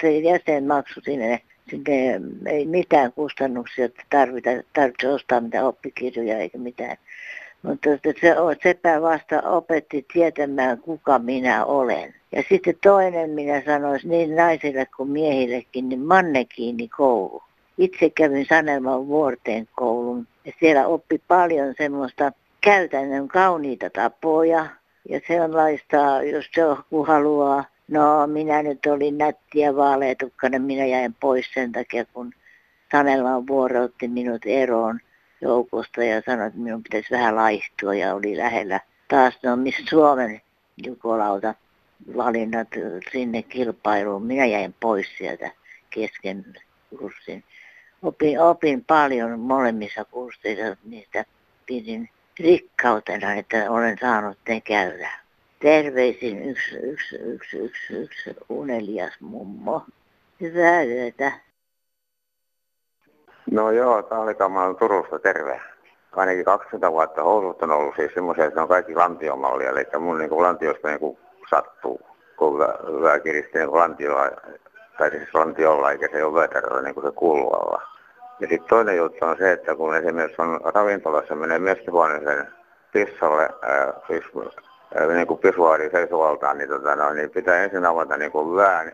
se 0.00 0.18
jäsenmaksu 0.18 1.00
sinne. 1.00 1.40
Sinne 1.70 2.20
ei 2.46 2.66
mitään 2.66 3.12
kustannuksia, 3.12 3.88
tarvita, 4.10 4.50
tarvitse 4.72 5.08
ostaa 5.08 5.40
mitään 5.40 5.64
oppikirjoja 5.64 6.38
eikä 6.38 6.58
mitään. 6.58 6.96
Mutta 7.62 7.90
se, 8.20 8.34
sepä 8.62 9.02
vasta 9.02 9.42
opetti 9.42 10.06
tietämään, 10.12 10.78
kuka 10.78 11.18
minä 11.18 11.64
olen. 11.64 12.14
Ja 12.36 12.42
sitten 12.48 12.74
toinen 12.82 13.30
minä 13.30 13.62
sanoisin 13.66 14.10
niin 14.10 14.36
naisille 14.36 14.86
kuin 14.96 15.10
miehillekin, 15.10 15.88
niin 15.88 16.00
Mannekiini 16.00 16.88
koulu. 16.88 17.42
Itse 17.78 18.10
kävin 18.10 18.46
Sanelman 18.48 19.06
vuorteen 19.06 19.68
koulun 19.76 20.28
ja 20.44 20.52
siellä 20.60 20.86
oppi 20.86 21.22
paljon 21.28 21.74
semmoista 21.78 22.32
käytännön 22.60 23.28
kauniita 23.28 23.90
tapoja 23.90 24.66
ja 25.08 25.20
sellaista, 25.28 26.22
jos 26.32 26.46
joku 26.56 27.04
haluaa, 27.04 27.64
no 27.88 28.26
minä 28.26 28.62
nyt 28.62 28.86
olin 28.86 29.18
nätti 29.18 29.58
ja 29.58 29.76
vaaleetukkainen, 29.76 30.62
minä 30.62 30.86
jäin 30.86 31.16
pois 31.20 31.46
sen 31.54 31.72
takia, 31.72 32.04
kun 32.04 32.32
Sanelman 32.92 33.46
vuoro 33.46 33.82
otti 33.82 34.08
minut 34.08 34.42
eroon 34.46 35.00
joukosta 35.40 36.04
ja 36.04 36.22
sanoi, 36.26 36.46
että 36.46 36.58
minun 36.58 36.82
pitäisi 36.82 37.10
vähän 37.10 37.36
laihtua 37.36 37.94
ja 37.94 38.14
oli 38.14 38.36
lähellä. 38.36 38.80
Taas 39.08 39.38
no 39.42 39.56
missä 39.56 39.82
Suomen 39.90 40.40
jukolauta 40.86 41.54
valinnat 42.16 42.68
sinne 43.12 43.42
kilpailuun. 43.42 44.22
Minä 44.22 44.46
jäin 44.46 44.74
pois 44.80 45.06
sieltä 45.18 45.50
kesken 45.90 46.44
kurssin. 46.98 47.44
Opin, 48.02 48.40
opin 48.40 48.84
paljon 48.84 49.40
molemmissa 49.40 50.04
kursseissa, 50.04 50.76
niistä 50.84 51.24
pidin 51.66 52.08
rikkautena, 52.40 53.34
että 53.34 53.70
olen 53.70 53.96
saanut 54.00 54.38
ne 54.48 54.60
käydä. 54.60 55.10
Terveisin 55.60 56.42
yksi, 56.42 56.76
yksi, 56.76 57.16
yksi, 57.16 57.58
yksi, 57.58 57.94
yksi 57.94 58.36
unelias 58.48 59.20
mummo. 59.20 59.82
Hyvää 60.40 60.82
yötä. 60.82 61.32
No 63.50 63.70
joo, 63.70 64.02
tämä 64.02 64.20
oli 64.20 64.34
kamala 64.34 64.74
Turusta 64.74 65.18
terve. 65.18 65.60
Ainakin 66.16 66.44
20 66.44 66.92
vuotta 66.92 67.22
housut 67.22 67.62
on 67.62 67.70
ollut 67.70 67.96
siis 67.96 68.14
semmoisia, 68.14 68.44
että 68.44 68.58
ne 68.58 68.62
on 68.62 68.68
kaikki 68.68 68.94
lantiomallia, 68.94 69.70
eli 69.70 69.84
mun 70.00 70.18
niin 70.18 70.42
lantiosta 70.42 70.88
niin 70.88 71.18
sattuu, 71.50 72.00
kun 72.36 72.58
hyvä 72.96 73.18
kiristää 73.18 73.60
niin 73.60 73.74
lantiolla, 73.74 74.30
tai 74.98 75.10
siis 75.10 75.34
lantiolla, 75.34 75.90
eikä 75.90 76.08
se 76.12 76.24
ole 76.24 76.42
veterä 76.42 76.82
niin 76.82 76.94
kuin 76.94 77.06
se 77.06 77.12
kuuluu 77.12 77.52
olla. 77.52 77.82
Ja 78.40 78.48
sitten 78.48 78.68
toinen 78.68 78.96
juttu 78.96 79.24
on 79.24 79.36
se, 79.36 79.52
että 79.52 79.74
kun 79.74 79.96
esimerkiksi 79.96 80.42
on 80.42 80.60
ravintolassa 80.74 81.34
menee 81.34 81.58
mestihuoneeseen 81.58 82.48
pissalle, 82.92 83.48
ää, 83.62 83.92
siis, 84.06 84.24
ää, 84.94 85.06
niin 85.06 85.26
kuin 85.26 85.40
pisuaari 85.40 85.90
seisovaltaan, 85.90 86.58
niin, 86.58 86.68
tota, 86.68 86.96
no, 86.96 87.12
niin 87.12 87.30
pitää 87.30 87.64
ensin 87.64 87.86
avata 87.86 88.16
niin 88.16 88.32
kuin 88.32 88.56
vähän 88.56 88.92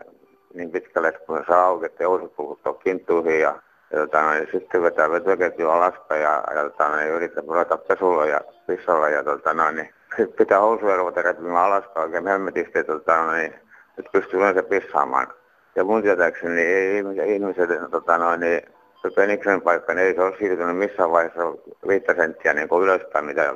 niin 0.53 0.71
pitkälle, 0.71 1.11
kun 1.11 1.37
se 1.37 1.43
saa 1.47 1.65
auki, 1.65 1.85
että 1.85 2.03
puhuttaa 2.35 2.73
kinttuihin 2.73 3.41
ja 3.41 3.55
ja 3.93 3.99
tota, 3.99 4.21
no, 4.21 4.31
niin 4.33 4.47
sitten 4.51 4.81
vetää 4.81 5.11
vetuketju 5.11 5.69
alaspäin 5.69 6.21
ja, 6.21 6.43
ja 6.55 6.63
tota, 6.63 6.89
no, 6.89 6.95
niin 6.95 7.09
yrittää 7.09 7.43
ruveta 7.47 7.77
pesulla 7.77 8.25
ja 8.25 8.41
pissalla 8.67 9.09
ja 9.09 9.23
tota, 9.23 9.53
no, 9.53 9.71
niin 9.71 9.93
pitää 10.37 10.59
housuja 10.59 10.97
ruveta 10.97 11.21
repimään 11.21 11.65
alaspäin 11.65 12.05
oikein 12.05 12.27
hemmetisti, 12.27 12.79
että 12.79 12.93
tota, 12.93 13.17
no, 13.17 13.31
niin, 13.31 13.53
että 13.97 14.11
pystyy 14.11 14.39
yleensä 14.39 14.63
pissaamaan. 14.63 15.27
Ja 15.75 15.83
mun 15.83 16.01
tietääkseni 16.01 16.55
niin 16.55 16.67
ei 16.67 16.97
ihmiset, 16.97 17.29
ihmiset 17.29 17.91
tota, 17.91 18.17
no, 18.17 18.35
niin, 18.35 18.61
se 19.01 19.09
peniksen 19.15 19.61
paikka, 19.61 19.93
niin 19.93 20.07
ei 20.07 20.15
se 20.15 20.21
ole 20.21 20.37
siirtynyt 20.37 20.77
missään 20.77 21.11
vaiheessa 21.11 21.41
viittä 21.87 22.13
senttiä 22.13 22.53
niin 22.53 22.67
ylöspäin, 22.83 23.25
mitä 23.25 23.55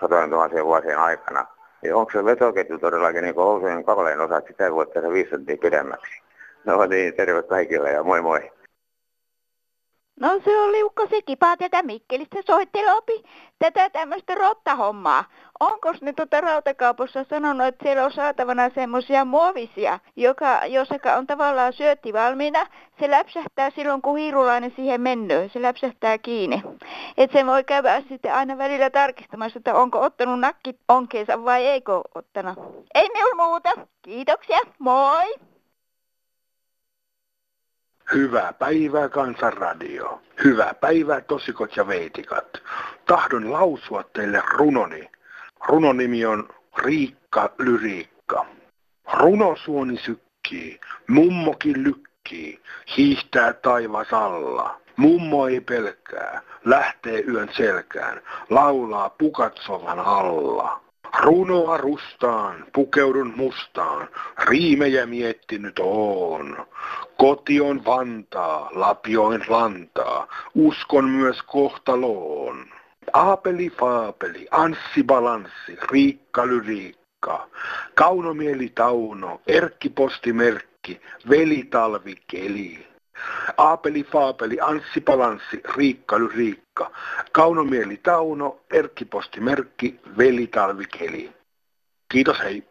satojen 0.00 0.30
tuhansien 0.30 0.64
vuosien 0.64 0.98
aikana. 0.98 1.46
Ja 1.82 1.96
onko 1.96 2.12
se 2.12 2.24
vetoketju 2.24 2.78
todellakin 2.78 3.22
niin 3.22 3.38
Oulujen 3.38 3.84
kapaleen 3.84 4.20
osa, 4.20 4.36
että 4.36 4.50
sitä 4.50 4.72
voi 4.72 4.86
tehdä 4.86 5.10
viisi 5.10 5.30
tuntia 5.30 5.56
pidemmäksi? 5.56 6.22
No 6.64 6.86
niin, 6.86 7.14
terve 7.14 7.42
kaikille 7.42 7.90
ja 7.92 8.02
moi 8.02 8.20
moi. 8.20 8.50
No 10.20 10.40
se 10.44 10.60
on 10.60 10.72
liukka 10.72 11.06
se 11.10 11.22
kipaa 11.22 11.56
tätä 11.56 11.82
Mikkelistä 11.82 12.36
soittelopi 12.46 13.22
tätä 13.58 13.90
tämmöistä 13.90 14.34
rottahommaa. 14.34 15.24
Onko 15.60 15.92
ne 16.00 16.12
tuota 16.12 16.40
rautakaupassa 16.40 17.24
sanonut, 17.24 17.66
että 17.66 17.82
siellä 17.82 18.04
on 18.04 18.12
saatavana 18.12 18.70
semmoisia 18.74 19.24
muovisia, 19.24 19.98
joka, 20.16 20.66
jossakaan 20.66 21.18
on 21.18 21.26
tavallaan 21.26 21.72
syötti 21.72 22.12
valmiina. 22.12 22.66
Se 23.00 23.10
läpsähtää 23.10 23.70
silloin, 23.70 24.02
kun 24.02 24.16
hiirulainen 24.16 24.72
siihen 24.76 25.00
menee. 25.00 25.48
Se 25.52 25.62
läpsähtää 25.62 26.18
kiinni. 26.18 26.62
Että 27.16 27.38
se 27.38 27.46
voi 27.46 27.64
käydä 27.64 28.02
sitten 28.08 28.34
aina 28.34 28.58
välillä 28.58 28.90
tarkistamassa, 28.90 29.58
että 29.58 29.74
onko 29.74 30.00
ottanut 30.00 30.40
nakkit 30.40 30.76
onkeensa 30.88 31.44
vai 31.44 31.66
eikö 31.66 32.00
ottanut. 32.14 32.58
Ei 32.94 33.08
minulla 33.08 33.48
muuta. 33.48 33.70
Kiitoksia. 34.02 34.58
Moi! 34.78 35.34
Hyvää 38.14 38.52
päivää 38.52 39.08
Kansanradio. 39.08 40.22
Hyvää 40.44 40.74
päivää 40.74 41.20
tosikot 41.20 41.76
ja 41.76 41.86
veitikat. 41.86 42.62
Tahdon 43.06 43.52
lausua 43.52 44.02
teille 44.02 44.42
runoni. 44.52 45.10
Runon 45.68 45.96
nimi 45.96 46.26
on 46.26 46.48
Riikka 46.78 47.52
Lyriikka. 47.58 48.46
Runosuoni 49.12 49.96
sykkii, 49.96 50.80
mummokin 51.08 51.84
lykkii, 51.84 52.60
hiihtää 52.96 53.52
taivas 53.52 54.12
alla. 54.12 54.80
Mummo 54.96 55.48
ei 55.48 55.60
pelkää, 55.60 56.42
lähtee 56.64 57.24
yön 57.28 57.48
selkään, 57.52 58.22
laulaa 58.50 59.10
pukatsovan 59.10 59.98
alla. 59.98 60.80
Runoa 61.18 61.76
rustaan, 61.76 62.64
pukeudun 62.72 63.32
mustaan, 63.36 64.08
riimejä 64.38 65.06
miettinyt 65.06 65.78
oon. 65.78 66.66
Koti 67.18 67.60
on 67.60 67.84
Vantaa, 67.84 68.70
Lapioin 68.72 69.44
lantaa, 69.48 70.26
uskon 70.54 71.08
myös 71.08 71.42
kohtaloon. 71.42 72.66
Aapeli 73.12 73.70
Faapeli, 73.70 74.46
Anssi 74.50 75.04
Balanssi, 75.06 75.78
Riikka 75.90 76.46
Lyriikka, 76.46 77.48
Kaunomieli 77.94 78.68
Tauno, 78.74 79.40
Erkki 79.46 79.88
Postimerkki, 79.88 81.00
Veli 81.30 81.64
Talvi 81.70 82.14
Keli. 82.26 82.86
Aapeli 83.56 84.02
Faapeli, 84.02 84.60
Anssi 84.60 85.00
Palanssi, 85.00 85.60
Riikka 85.76 86.18
Lyriikka, 86.18 86.69
Kaunomieli 87.32 87.96
Tauno, 87.96 88.60
Erkki 88.72 89.04
Postimerkki, 89.04 90.00
Veli 90.18 90.46
Talvi 90.46 90.84
Keli. 90.98 91.32
Kiitos 92.12 92.38
hei. 92.40 92.70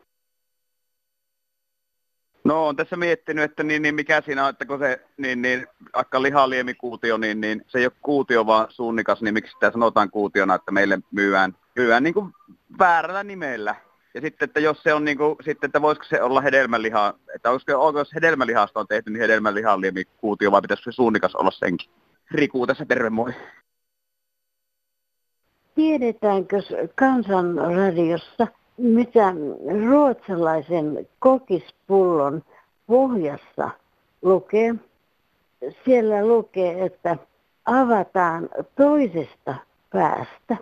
No 2.43 2.67
on 2.67 2.75
tässä 2.75 2.95
miettinyt, 2.95 3.43
että 3.43 3.63
niin, 3.63 3.81
niin 3.81 3.95
mikä 3.95 4.21
siinä 4.21 4.43
on, 4.43 4.49
että 4.49 4.65
kun 4.65 4.79
se 4.79 5.01
niin, 5.17 5.41
niin, 5.41 5.67
akka 5.93 6.21
lihaliemikuutio, 6.21 7.17
niin, 7.17 7.41
niin 7.41 7.65
se 7.67 7.79
ei 7.79 7.85
ole 7.85 7.91
kuutio 8.01 8.45
vaan 8.45 8.67
suunnikas, 8.69 9.21
niin 9.21 9.33
miksi 9.33 9.51
sitä 9.51 9.71
sanotaan 9.71 10.11
kuutiona, 10.11 10.55
että 10.55 10.71
meille 10.71 10.99
myyään, 11.11 11.55
myyään 11.75 12.03
niin 12.03 12.13
kuin 12.13 12.31
väärällä 12.79 13.23
nimellä. 13.23 13.75
Ja 14.13 14.21
sitten, 14.21 14.45
että 14.45 14.59
jos 14.59 14.83
se 14.83 14.93
on 14.93 15.05
niin 15.05 15.17
kuin, 15.17 15.35
sitten, 15.45 15.67
että 15.67 15.81
voisiko 15.81 16.05
se 16.05 16.21
olla 16.21 16.41
hedelmäliha, 16.41 17.13
että 17.35 17.51
onko 17.51 17.99
jos 17.99 18.13
hedelmälihasta 18.15 18.79
on 18.79 18.87
tehty, 18.87 19.11
niin 19.11 19.21
hedelmälihaliemikuutio, 19.21 20.51
vai 20.51 20.61
pitäisikö 20.61 20.91
se 20.91 20.95
suunnikas 20.95 21.35
olla 21.35 21.51
senkin? 21.51 21.91
Riku 22.31 22.67
tässä, 22.67 22.85
terve 22.85 23.09
moi. 23.09 23.33
Tiedetäänkö 25.79 26.57
kansanradiossa, 26.95 28.47
mitä 28.77 29.33
ruotsalaisen 29.89 31.07
kokispullon 31.19 32.43
pohjassa 32.87 33.69
lukee? 34.21 34.75
Siellä 35.85 36.25
lukee, 36.27 36.85
että 36.85 37.17
avataan 37.65 38.49
toisesta 38.75 39.55
päästä. 39.93 40.57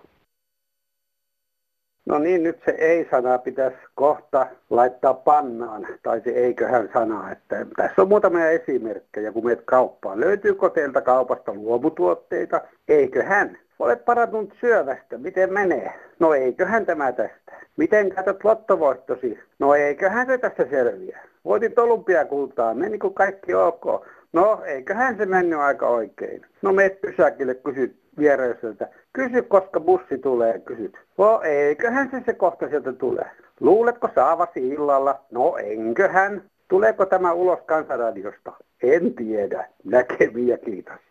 No 2.05 2.19
niin, 2.19 2.43
nyt 2.43 2.59
se 2.65 2.71
ei-sana 2.71 3.37
pitäisi 3.37 3.77
kohta 3.95 4.47
laittaa 4.69 5.13
pannaan, 5.13 5.87
tai 6.03 6.21
se 6.21 6.29
eiköhän 6.29 6.89
sana. 6.93 7.31
Että 7.31 7.65
tässä 7.77 8.01
on 8.01 8.07
muutamia 8.07 8.49
esimerkkejä, 8.49 9.31
kun 9.31 9.45
meet 9.45 9.61
kauppaan. 9.65 10.19
Löytyykö 10.19 10.69
teiltä 10.69 11.01
kaupasta 11.01 11.53
luomutuotteita? 11.53 12.61
Eiköhän? 12.87 13.66
Olet 13.79 14.05
parantunut 14.05 14.53
syövästä, 14.59 15.17
miten 15.17 15.53
menee? 15.53 15.93
No 16.19 16.33
eiköhän 16.33 16.85
tämä 16.85 17.11
tästä. 17.11 17.51
Miten 17.77 18.09
käytät 18.09 18.43
lottovoittosi? 18.43 19.39
No 19.59 19.75
eiköhän 19.75 20.27
se 20.27 20.37
tästä 20.37 20.65
selviä. 20.69 21.19
Voitit 21.45 21.79
olympiakultaa, 21.79 22.73
menikö 22.73 23.09
kaikki 23.09 23.53
ok? 23.53 24.05
No 24.33 24.61
eiköhän 24.65 25.17
se 25.17 25.25
mennyt 25.25 25.59
aika 25.59 25.87
oikein. 25.87 26.45
No 26.61 26.73
meet 26.73 27.01
pysäkille, 27.01 27.55
kysyt 27.55 27.95
vieraiselta. 28.17 28.87
Kysy, 29.13 29.41
koska 29.41 29.79
bussi 29.79 30.17
tulee, 30.17 30.59
kysyt. 30.59 30.97
No 31.17 31.41
eiköhän 31.43 32.09
se 32.11 32.21
se 32.25 32.33
kohta 32.33 32.69
sieltä 32.69 32.93
tule. 32.93 33.25
Luuletko 33.59 34.09
saavasi 34.15 34.67
illalla? 34.67 35.19
No 35.31 35.57
enköhän. 35.57 36.43
Tuleeko 36.67 37.05
tämä 37.05 37.33
ulos 37.33 37.59
kansanradiosta? 37.65 38.53
En 38.83 39.13
tiedä. 39.13 39.67
Näkemiä, 39.83 40.57
kiitos. 40.57 41.06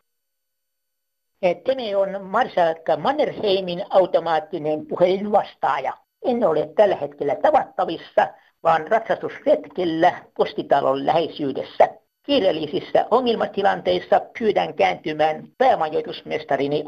Tene 1.54 1.96
on 1.96 2.22
Marsalkka 2.22 2.96
Mannerheimin 2.96 3.84
automaattinen 3.90 4.86
puhelinvastaaja. 4.86 5.92
En 6.24 6.44
ole 6.44 6.68
tällä 6.76 6.96
hetkellä 6.96 7.34
tavattavissa, 7.34 8.28
vaan 8.62 8.88
ratsastusretkellä 8.88 10.12
postitalon 10.36 11.06
läheisyydessä. 11.06 11.88
Kiireellisissä 12.22 13.06
ongelmatilanteissa 13.10 14.20
pyydän 14.38 14.74
kääntymään 14.74 15.48
päämajoitusmestarini 15.58 16.84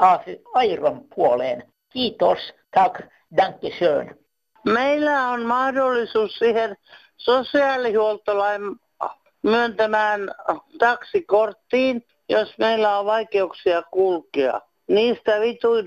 Airon 0.54 1.04
puoleen. 1.14 1.64
Kiitos, 1.92 2.38
tack, 2.70 3.00
danke 3.36 3.70
schön. 3.70 4.18
Meillä 4.64 5.28
on 5.28 5.42
mahdollisuus 5.42 6.38
siihen 6.38 6.76
sosiaalihuoltolain 7.16 8.62
myöntämään 9.42 10.20
taksikorttiin, 10.78 12.04
jos 12.28 12.58
meillä 12.58 12.98
on 12.98 13.06
vaikeuksia 13.06 13.82
kulkea. 13.82 14.60
Niistä 14.88 15.40
vituin 15.40 15.86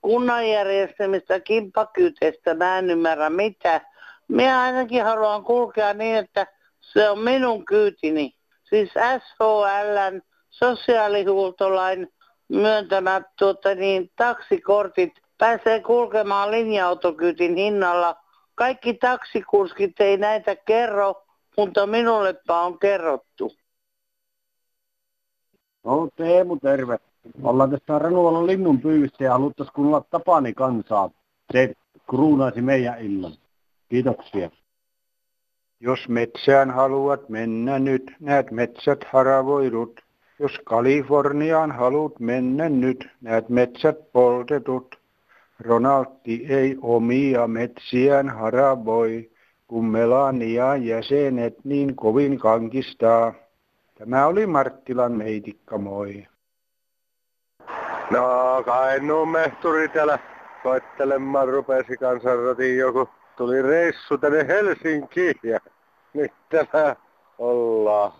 kunnan 0.00 0.48
järjestämistä 0.48 1.40
kimppakyyteistä 1.40 2.54
mä 2.54 2.78
en 2.78 2.90
ymmärrä 2.90 3.30
mitä. 3.30 3.80
Minä 4.28 4.62
ainakin 4.62 5.04
haluan 5.04 5.44
kulkea 5.44 5.94
niin, 5.94 6.16
että 6.16 6.46
se 6.80 7.10
on 7.10 7.18
minun 7.18 7.64
kyytini. 7.64 8.34
Siis 8.68 8.90
SHLn 8.92 10.22
sosiaalihuoltolain 10.50 12.08
myöntämät 12.48 13.22
tuota, 13.38 13.74
niin, 13.74 14.10
taksikortit 14.16 15.12
pääsee 15.38 15.80
kulkemaan 15.80 16.50
linja-autokyytin 16.50 17.56
hinnalla. 17.56 18.16
Kaikki 18.54 18.94
taksikurskit 18.94 20.00
ei 20.00 20.16
näitä 20.16 20.56
kerro, 20.56 21.24
mutta 21.56 21.86
minullepa 21.86 22.60
on 22.62 22.78
kerrottu. 22.78 23.52
No 25.84 26.08
Teemu, 26.16 26.56
terve. 26.56 26.98
Ollaan 27.42 27.70
tässä 27.70 27.98
Renuvalon 27.98 28.46
linnun 28.46 28.80
pyyssä 28.80 29.24
ja 29.24 29.32
haluttaisiin 29.32 29.74
kuunnella 29.74 30.04
Tapani 30.10 30.54
kansaa. 30.54 31.10
Se 31.52 31.74
kruunaisi 32.10 32.62
meidän 32.62 33.00
illan. 33.00 33.32
Kiitoksia. 33.88 34.50
Jos 35.80 36.08
metsään 36.08 36.70
haluat 36.70 37.28
mennä 37.28 37.78
nyt, 37.78 38.12
näet 38.20 38.50
metsät 38.50 39.04
haravoidut. 39.04 40.00
Jos 40.38 40.52
Kaliforniaan 40.64 41.72
haluat 41.72 42.20
mennä 42.20 42.68
nyt, 42.68 43.08
näet 43.20 43.48
metsät 43.48 44.12
poltetut. 44.12 44.98
Ronaldi 45.60 46.46
ei 46.48 46.76
omia 46.82 47.48
metsiään 47.48 48.28
haravoi, 48.28 49.30
kun 49.66 49.84
Melania 49.84 50.76
jäsenet 50.76 51.64
niin 51.64 51.96
kovin 51.96 52.38
kankistaa. 52.38 53.34
Tämä 53.98 54.26
oli 54.26 54.46
Marttilan 54.46 55.12
meitikka, 55.12 55.78
moi. 55.78 56.26
No, 58.10 58.62
Kainuun 58.64 59.28
mehturi 59.28 59.88
täällä 59.88 60.18
soittelemaan 60.62 61.48
rupesi 61.48 61.96
kansanratiin 61.96 62.78
joku. 62.78 63.08
Tuli 63.36 63.62
reissu 63.62 64.18
tänne 64.18 64.46
Helsinkiin 64.46 65.34
ja 65.42 65.58
nyt 66.12 66.32
täällä 66.48 66.96
ollaan. 67.38 68.12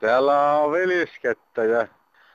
Täällä 0.00 0.52
on 0.52 0.72
viliskettä 0.72 1.64
ja 1.64 1.86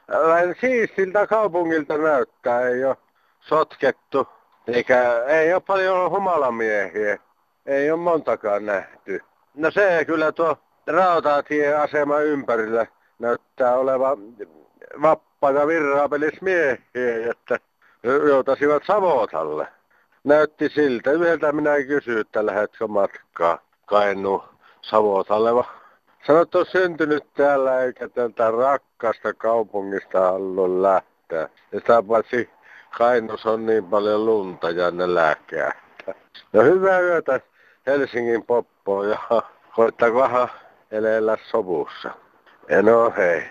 vähän 0.09 0.55
siisiltä 0.61 1.27
kaupungilta 1.27 1.97
näyttää, 1.97 2.61
ei 2.61 2.85
ole 2.85 2.97
sotkettu. 3.39 4.27
Eikä 4.67 5.25
ei 5.27 5.53
ole 5.53 5.61
paljon 5.61 6.11
humalamiehiä. 6.11 7.17
Ei 7.65 7.91
ole 7.91 7.99
montakaan 7.99 8.65
nähty. 8.65 9.19
No 9.53 9.71
se 9.71 10.03
kyllä 10.05 10.31
tuo 10.31 10.57
rautatieasema 10.87 12.19
ympärillä 12.19 12.87
näyttää 13.19 13.75
oleva 13.75 14.17
vappana 15.01 15.67
virraapelis 15.67 16.41
miehiä, 16.41 17.31
että 17.31 17.59
joutasivat 18.03 18.83
Savotalle. 18.87 19.67
näytti 20.23 20.69
siltä. 20.69 21.11
Yhdeltä 21.11 21.51
minä 21.51 21.83
kysyin, 21.87 22.19
että 22.19 22.45
lähdetkö 22.45 22.87
matkaa 22.87 23.59
Kainu 23.85 24.43
Savotaleva. 24.81 25.65
Sanoit, 26.27 26.47
että 26.47 26.57
on 26.57 26.65
syntynyt 26.65 27.23
täällä 27.33 27.83
eikä 27.83 28.09
tältä 28.09 28.51
rakkaasta 28.51 29.33
kaupungista 29.33 30.19
halua 30.19 30.81
lähteä. 30.81 31.49
Ja 31.71 31.79
sitä 31.79 32.03
paitsi 32.07 32.49
Kainus 32.97 33.45
on 33.45 33.65
niin 33.65 33.85
paljon 33.85 34.25
lunta 34.25 34.69
ja 34.69 34.91
ne 34.91 35.15
lääkeä. 35.15 35.73
No 36.53 36.63
hyvää 36.63 36.99
yötä 36.99 37.39
Helsingin 37.87 38.43
poppoon 38.43 39.09
ja 39.09 39.17
koittakohan 39.75 40.49
eleellä 40.91 41.37
sovussa. 41.51 42.09
No 42.83 43.13
hei. 43.17 43.43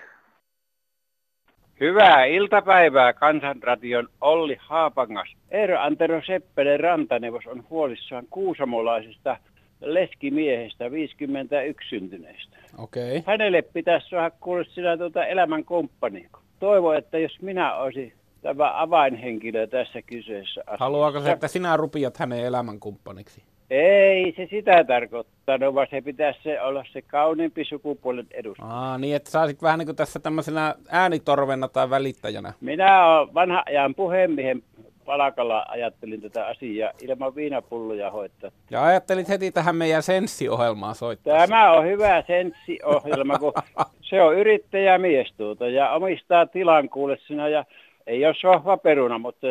Hyvää 1.81 2.25
iltapäivää 2.25 3.13
Kansanradion 3.13 4.09
Olli 4.21 4.57
Haapangas. 4.61 5.29
Eero 5.51 5.81
Antero 5.81 6.23
Seppele 6.27 6.77
Rantaneuvos 6.77 7.47
on 7.47 7.65
huolissaan 7.71 8.27
kuusamolaisesta 8.31 9.37
leskimiehestä 9.81 10.91
51 10.91 11.89
syntyneestä. 11.89 12.57
Okei. 12.79 13.19
Okay. 13.19 13.23
Hänelle 13.27 13.63
pitäisi 13.63 14.09
saada 14.09 14.31
kuulla 14.31 14.65
sinä 14.65 14.97
tuota 14.97 15.27
elämän 15.27 15.65
kumppani. 15.65 16.29
Toivo, 16.59 16.93
että 16.93 17.19
jos 17.19 17.43
minä 17.43 17.75
olisin 17.75 18.13
tämä 18.43 18.83
avainhenkilö 18.83 19.67
tässä 19.67 20.03
kyseessä 20.03 20.61
asiassa. 20.67 20.85
Haluaako 20.85 21.21
se, 21.21 21.31
että 21.31 21.49
sinä 21.49 21.77
rupiat 21.77 22.17
hänen 22.17 22.45
elämänkumppaniksi? 22.45 23.43
Ei 23.71 24.35
se 24.37 24.47
sitä 24.51 24.85
tarkoittanut, 24.85 25.75
vaan 25.75 25.87
se 25.91 26.01
pitäisi 26.01 26.41
se 26.43 26.61
olla 26.61 26.85
se 26.93 27.03
kauniimpi 27.03 27.65
sukupuolen 27.65 28.27
edustaja. 28.31 28.69
Aa, 28.71 28.99
niin 28.99 29.17
että 29.17 29.31
saisit 29.31 29.63
vähän 29.63 29.79
niin 29.79 29.87
kuin 29.87 29.97
tässä 29.97 30.19
tämmöisenä 30.19 30.75
äänitorvena 30.91 31.69
tai 31.69 31.91
välittäjänä. 31.91 32.53
Minä 32.61 33.07
olen 33.07 33.35
vanha 33.35 33.63
ajan 33.67 33.95
puhemiehen 33.95 34.63
palakalla 35.07 35.67
ajattelin 35.69 36.21
tätä 36.21 36.47
asiaa 36.47 36.93
ilman 37.03 37.35
viinapulloja 37.35 38.11
hoitaa. 38.11 38.51
Ja 38.71 38.85
ajattelit 38.85 39.29
heti 39.29 39.53
tähän 39.53 39.77
meidän 39.77 40.03
senssiohjelmaan 40.03 40.95
soittaa. 40.95 41.47
Tämä 41.47 41.73
on 41.73 41.87
hyvä 41.87 42.23
senssiohjelma, 42.27 43.39
kun 43.39 43.53
se 44.11 44.23
on 44.23 44.37
yrittäjämies 44.39 45.33
tuota 45.37 45.69
ja 45.69 45.91
omistaa 45.91 46.47
tilan 46.47 46.89
kuulessina 46.89 47.49
ja 47.49 47.65
ei 48.07 48.27
ole 48.27 48.35
sohva 48.41 48.77
peruna, 48.77 49.19
mutta 49.19 49.47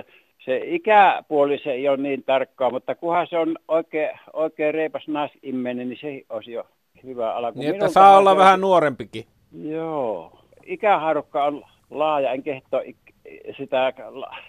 se 0.46 0.62
ikäpuoli 0.64 1.60
se 1.64 1.72
ei 1.72 1.90
ole 1.90 1.98
niin 1.98 2.24
tarkkaa, 2.24 2.70
mutta 2.70 2.96
kunhan 2.96 3.28
se 3.30 3.38
on 3.38 3.56
oikein, 3.68 4.10
oikein 4.34 4.74
reipas 4.74 5.08
naisimmeinen, 5.08 5.90
niin 5.90 6.00
se 6.02 6.22
olisi 6.30 6.52
jo 6.52 6.64
hyvä 7.04 7.34
alku. 7.34 7.60
Niin, 7.60 7.74
että 7.74 7.88
saa 7.88 8.18
olla 8.18 8.38
vähän 8.38 8.62
nuorempikin. 8.62 9.26
Joo. 9.64 10.40
Ikähaarukka 10.66 11.44
on 11.44 11.64
laaja, 11.90 12.32
en 12.32 12.44
kehto 12.44 12.82
sitä, 13.58 13.94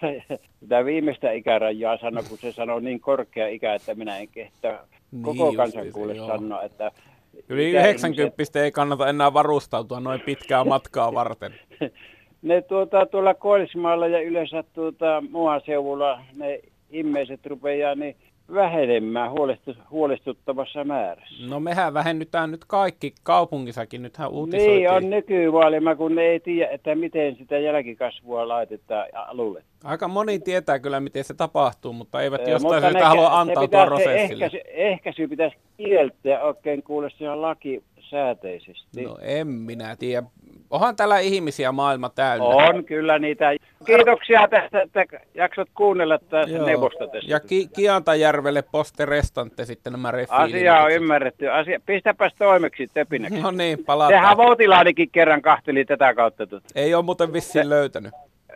sitä 0.59 0.85
viimeistä 0.85 1.31
ikärajaa 1.31 1.97
sano, 1.97 2.21
kun 2.29 2.37
se 2.37 2.51
sanoo 2.51 2.79
niin 2.79 2.99
korkea 2.99 3.47
ikä, 3.47 3.73
että 3.75 3.95
minä 3.95 4.17
en 4.17 4.27
kehtä 4.27 4.79
niin 5.11 5.23
koko 5.23 5.53
kansankuulle 5.53 6.15
sanoa, 6.15 6.63
että 6.63 6.91
Yli 7.49 7.69
90 7.69 8.63
ei 8.63 8.71
kannata 8.71 9.07
enää 9.09 9.33
varustautua 9.33 9.99
noin 9.99 10.21
pitkää 10.21 10.63
matkaa 10.63 11.13
varten. 11.13 11.53
ne 12.41 12.61
tuota, 12.61 13.05
tuolla 13.05 13.33
Koillismaalla 13.33 14.07
ja 14.07 14.21
yleensä 14.21 14.63
tuota, 14.73 15.23
seuvulla 15.65 16.19
ne 16.37 16.59
ihmiset 16.89 17.45
rupeaa 17.45 17.95
niin 17.95 18.15
vähenemään 18.53 19.31
huolestut, 19.31 19.77
huolestuttavassa 19.91 20.83
määrässä. 20.83 21.47
No 21.49 21.59
mehän 21.59 21.93
vähennytään 21.93 22.51
nyt 22.51 22.65
kaikki 22.67 23.13
kaupungissakin, 23.23 24.01
nythän 24.01 24.31
uutisoitiin. 24.31 24.77
Niin 24.77 24.91
on 24.91 25.09
nykyvaalima, 25.09 25.95
kun 25.95 26.15
ne 26.15 26.21
ei 26.21 26.39
tiedä, 26.39 26.71
että 26.71 26.95
miten 26.95 27.35
sitä 27.35 27.57
jälkikasvua 27.57 28.47
laitetaan 28.47 29.07
alulle. 29.13 29.63
Aika 29.83 30.07
moni 30.07 30.39
tietää 30.39 30.79
kyllä, 30.79 30.99
miten 30.99 31.23
se 31.23 31.33
tapahtuu, 31.33 31.93
mutta 31.93 32.21
eivät 32.21 32.41
ee, 32.47 32.51
jostain 32.51 32.81
syystä 32.83 33.09
halua 33.09 33.39
antautua 33.39 33.85
prosessille. 33.85 34.45
Ehkäisy, 34.45 34.59
ehkäisy 34.67 35.27
pitäisi 35.27 35.57
kieltää 35.77 36.43
oikein 36.43 36.83
kuule 36.83 37.09
ihan 37.19 37.41
lakisääteisesti. 38.11 39.03
No 39.03 39.17
en 39.21 39.47
minä 39.47 39.95
tiedä 39.95 40.23
onhan 40.69 40.95
täällä 40.95 41.19
ihmisiä 41.19 41.71
maailma 41.71 42.09
täynnä. 42.09 42.45
On 42.45 42.85
kyllä 42.85 43.19
niitä. 43.19 43.51
Kiitoksia 43.85 44.47
tästä, 44.47 44.81
että 44.81 45.05
jaksot 45.33 45.69
kuunnella 45.75 46.17
tästä 46.17 46.57
neuvosta 46.57 47.07
tästä. 47.07 47.31
Ja 47.31 47.39
ki- 47.39 47.67
Kiantajärvelle 47.67 48.61
poste 48.61 49.05
restante 49.05 49.65
sitten 49.65 49.93
nämä 49.93 50.11
refiilit. 50.11 50.55
Asia 50.55 50.83
on 50.83 50.91
ymmärretty. 50.91 51.47
Asia... 51.49 51.79
Pistäpäs 51.85 52.33
toimeksi 52.39 52.87
töpinäksi. 52.93 53.41
No 53.41 53.51
niin, 53.51 53.85
palataan. 53.85 54.23
Sehän 54.23 54.37
Voutilaanikin 54.37 55.09
kerran 55.09 55.41
kahteli 55.41 55.85
tätä 55.85 56.13
kautta. 56.13 56.47
Tuota. 56.47 56.67
Ei 56.75 56.93
ole 56.93 57.05
muuten 57.05 57.33
vissiin 57.33 57.65
Se... 57.65 57.69
löytänyt. 57.69 58.13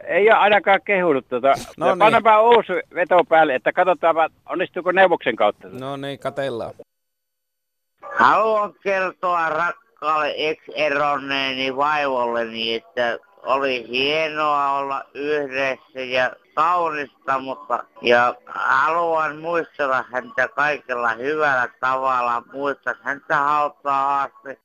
Ei 0.08 0.30
ole 0.30 0.38
ainakaan 0.38 0.80
kehunut 0.86 1.26
tuota. 1.30 1.54
No 1.78 1.96
niin. 1.96 2.56
Uusi 2.56 2.74
veto 2.96 3.24
päälle, 3.30 3.56
että 3.56 3.72
katsotaan 3.72 4.30
onnistuuko 4.50 4.92
neuvoksen 4.92 5.36
kautta. 5.36 5.70
Tuota. 5.70 5.86
No 5.86 5.98
niin, 5.98 6.20
katellaan. 6.20 6.74
Haluan 8.22 8.74
kertoa 8.84 9.50
rak 9.50 9.82
rakkaalle 10.02 10.34
ex-eronneeni 10.38 11.76
vaivolleni, 11.76 12.76
että 12.76 13.20
oli 13.44 13.88
hienoa 13.88 14.78
olla 14.78 15.04
yhdessä 15.14 16.00
ja 16.00 16.32
kaunista, 16.56 17.40
mutta 17.40 17.84
ja 18.02 18.36
haluan 18.46 19.38
muistella 19.38 20.06
häntä 20.12 20.48
kaikella 20.48 21.14
hyvällä 21.14 21.68
tavalla. 21.80 22.44
Muistan 22.54 22.96
häntä 23.02 23.36
hauttaa 23.38 24.22
asti. 24.22 24.60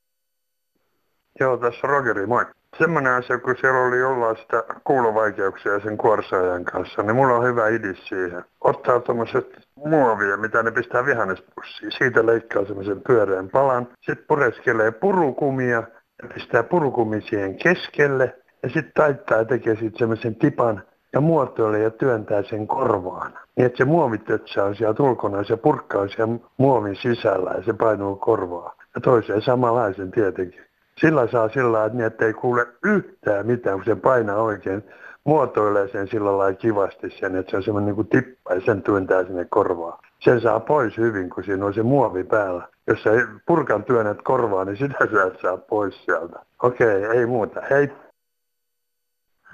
Joo, 1.40 1.56
tässä 1.56 1.86
Rogeri, 1.86 2.26
moi 2.26 2.46
semmoinen 2.78 3.12
asia, 3.12 3.38
kun 3.38 3.56
siellä 3.60 3.80
oli 3.80 3.98
jollain 3.98 4.36
sitä 4.36 4.64
kuulovaikeuksia 4.84 5.80
sen 5.80 5.96
kuorsaajan 5.96 6.64
kanssa, 6.64 7.02
niin 7.02 7.16
mulla 7.16 7.34
on 7.34 7.44
hyvä 7.44 7.68
idis 7.68 8.08
siihen. 8.08 8.44
Ottaa 8.60 9.00
tuommoiset 9.00 9.46
muovia, 9.74 10.36
mitä 10.36 10.62
ne 10.62 10.70
pistää 10.70 11.06
vihannespussiin. 11.06 11.92
Siitä 11.92 12.26
leikkaa 12.26 12.64
semmoisen 12.64 13.00
pyöreän 13.00 13.48
palan. 13.48 13.88
Sitten 14.00 14.24
pureskelee 14.28 14.90
purukumia 14.90 15.82
ja 16.22 16.28
pistää 16.34 16.62
purukumi 16.62 17.20
siihen 17.20 17.56
keskelle. 17.56 18.34
Ja 18.62 18.68
sitten 18.68 18.92
taittaa 18.94 19.38
ja 19.38 19.44
tekee 19.44 19.76
siitä 19.76 19.98
semmoisen 19.98 20.34
tipan 20.34 20.82
ja 21.12 21.20
muotoilee 21.20 21.82
ja 21.82 21.90
työntää 21.90 22.42
sen 22.42 22.66
korvaan. 22.66 23.38
Niin 23.56 23.66
että 23.66 23.78
se 23.78 23.84
muovitötsä 23.84 24.64
on 24.64 24.76
siellä 24.76 24.94
ulkona 24.98 25.38
ja 25.38 25.44
se 25.44 25.56
purkka 25.56 25.98
on 25.98 26.08
siellä 26.08 26.38
muovin 26.56 26.96
sisällä 26.96 27.50
ja 27.56 27.62
se 27.62 27.72
painuu 27.72 28.16
korvaa. 28.16 28.74
Ja 28.94 29.00
toiseen 29.00 29.42
samanlaisen 29.42 30.10
tietenkin. 30.10 30.65
Sillä 31.00 31.26
saa 31.26 31.48
sillä 31.48 31.84
että, 31.84 31.98
niin, 31.98 32.06
että 32.06 32.24
ei 32.24 32.32
kuule 32.32 32.66
yhtään 32.84 33.46
mitään, 33.46 33.76
kun 33.76 33.84
se 33.84 33.96
painaa 33.96 34.42
oikein, 34.42 34.84
muotoilee 35.24 35.88
sen 35.88 36.08
sillä 36.08 36.38
lailla 36.38 36.58
kivasti 36.58 37.10
sen, 37.10 37.36
että 37.36 37.50
se 37.50 37.56
on 37.56 37.62
semmoinen 37.62 37.86
niin 37.86 37.96
kuin 37.96 38.08
tippa 38.08 38.54
ja 38.54 38.60
sen 38.60 38.82
työntää 38.82 39.24
sinne 39.24 39.44
korvaan. 39.44 39.98
Sen 40.18 40.40
saa 40.40 40.60
pois 40.60 40.96
hyvin, 40.96 41.30
kun 41.30 41.44
siinä 41.44 41.66
on 41.66 41.74
se 41.74 41.82
muovi 41.82 42.24
päällä. 42.24 42.68
Jos 42.86 43.02
sä 43.02 43.10
purkan 43.46 43.84
työnnät 43.84 44.22
korvaan, 44.22 44.66
niin 44.66 44.76
sitä 44.76 45.06
sä 45.12 45.24
et 45.24 45.40
saa 45.40 45.56
pois 45.56 46.04
sieltä. 46.04 46.38
Okei, 46.62 47.04
ei 47.04 47.26
muuta. 47.26 47.60
Hei! 47.70 47.92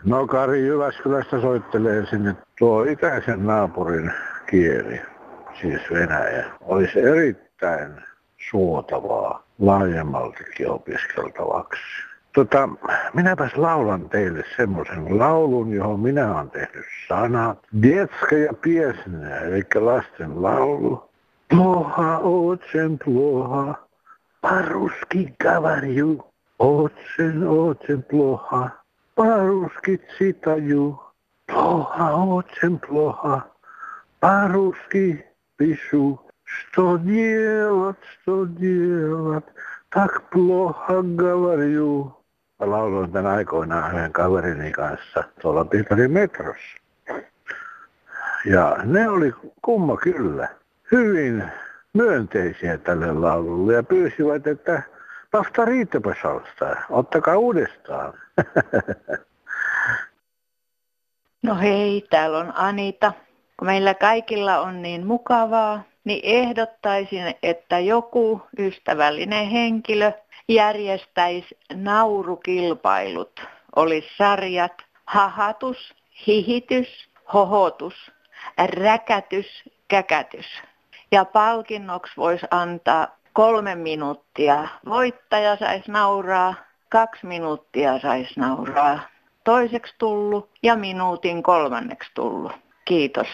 No 0.04 0.26
Kari 0.26 0.66
Jyväskylästä 0.66 1.40
soittelee 1.40 2.06
sinne 2.06 2.36
tuo 2.58 2.84
itäisen 2.84 3.46
naapurin 3.46 4.12
kieli, 4.46 5.00
siis 5.60 5.82
Venäjä. 5.90 6.50
Olisi 6.60 7.00
erittäin 7.00 8.02
suotavaa 8.50 9.41
laajemmaltikin 9.59 10.69
opiskeltavaksi. 10.69 11.81
Tota, 12.33 12.69
minäpäs 13.13 13.55
laulan 13.55 14.09
teille 14.09 14.43
semmoisen 14.57 15.19
laulun, 15.19 15.73
johon 15.73 15.99
minä 15.99 16.35
olen 16.35 16.49
tehnyt 16.49 16.85
sanat. 17.07 17.59
Детska 17.81 18.35
ja 18.35 18.53
piesnä, 18.53 19.37
eli 19.37 19.63
lasten 19.75 20.43
laulu. 20.43 21.09
Ploha, 21.49 22.19
очень 22.19 22.97
плохо, 22.97 23.75
по-русски 24.41 25.33
говорю. 25.39 26.23
Очень, 26.59 27.47
очень 27.47 28.03
плохо, 28.03 28.71
по-русски 29.15 30.01
читаю. 30.17 30.99
Плохо, 31.45 32.15
очень 32.15 32.79
плохо, 32.79 33.43
по-русски 34.19 35.23
пишу. 35.57 36.19
Что 36.51 36.97
делать, 36.97 38.03
что 38.21 38.45
делать, 38.45 39.45
так 39.93 40.29
плохо 40.29 41.03
говорю. 41.15 42.17
Mä 42.59 42.71
lauloin 42.71 43.11
tämän 43.11 43.31
aikoinaan 43.31 43.95
yhden 43.95 44.13
kaverini 44.13 44.71
kanssa 44.71 45.23
tuolla 45.41 45.65
Pietarin 45.65 46.11
metrossa. 46.11 46.77
Ja 48.45 48.77
ne 48.83 49.09
oli 49.09 49.33
kumma 49.61 49.97
kyllä 49.97 50.49
hyvin 50.91 51.43
myönteisiä 51.93 52.77
tälle 52.77 53.11
laululle 53.13 53.73
ja 53.73 53.83
pyysivät, 53.83 54.47
että 54.47 54.83
Pasta 55.31 55.65
riittäpäsalsta, 55.65 56.75
ottakaa 56.89 57.37
uudestaan. 57.37 58.13
No 61.43 61.55
hei, 61.55 62.07
täällä 62.09 62.37
on 62.37 62.53
Anita. 62.55 63.13
Kun 63.57 63.65
meillä 63.65 63.93
kaikilla 63.93 64.59
on 64.59 64.81
niin 64.81 65.07
mukavaa, 65.07 65.83
niin 66.04 66.20
ehdottaisin, 66.22 67.34
että 67.42 67.78
joku 67.78 68.42
ystävällinen 68.58 69.48
henkilö 69.48 70.12
järjestäisi 70.48 71.58
naurukilpailut. 71.74 73.40
Olisi 73.76 74.08
sarjat 74.16 74.72
hahatus, 75.06 75.94
hihitys, 76.26 77.08
hohotus, 77.32 78.12
räkätys, 78.66 79.46
käkätys. 79.88 80.46
Ja 81.12 81.24
palkinnoksi 81.24 82.12
voisi 82.16 82.46
antaa 82.50 83.16
kolme 83.32 83.74
minuuttia. 83.74 84.68
Voittaja 84.86 85.56
saisi 85.56 85.90
nauraa, 85.90 86.54
kaksi 86.88 87.26
minuuttia 87.26 87.98
saisi 87.98 88.40
nauraa. 88.40 88.98
Toiseksi 89.44 89.94
tullut 89.98 90.50
ja 90.62 90.76
minuutin 90.76 91.42
kolmanneksi 91.42 92.10
tullut. 92.14 92.52
Kiitos. 92.84 93.26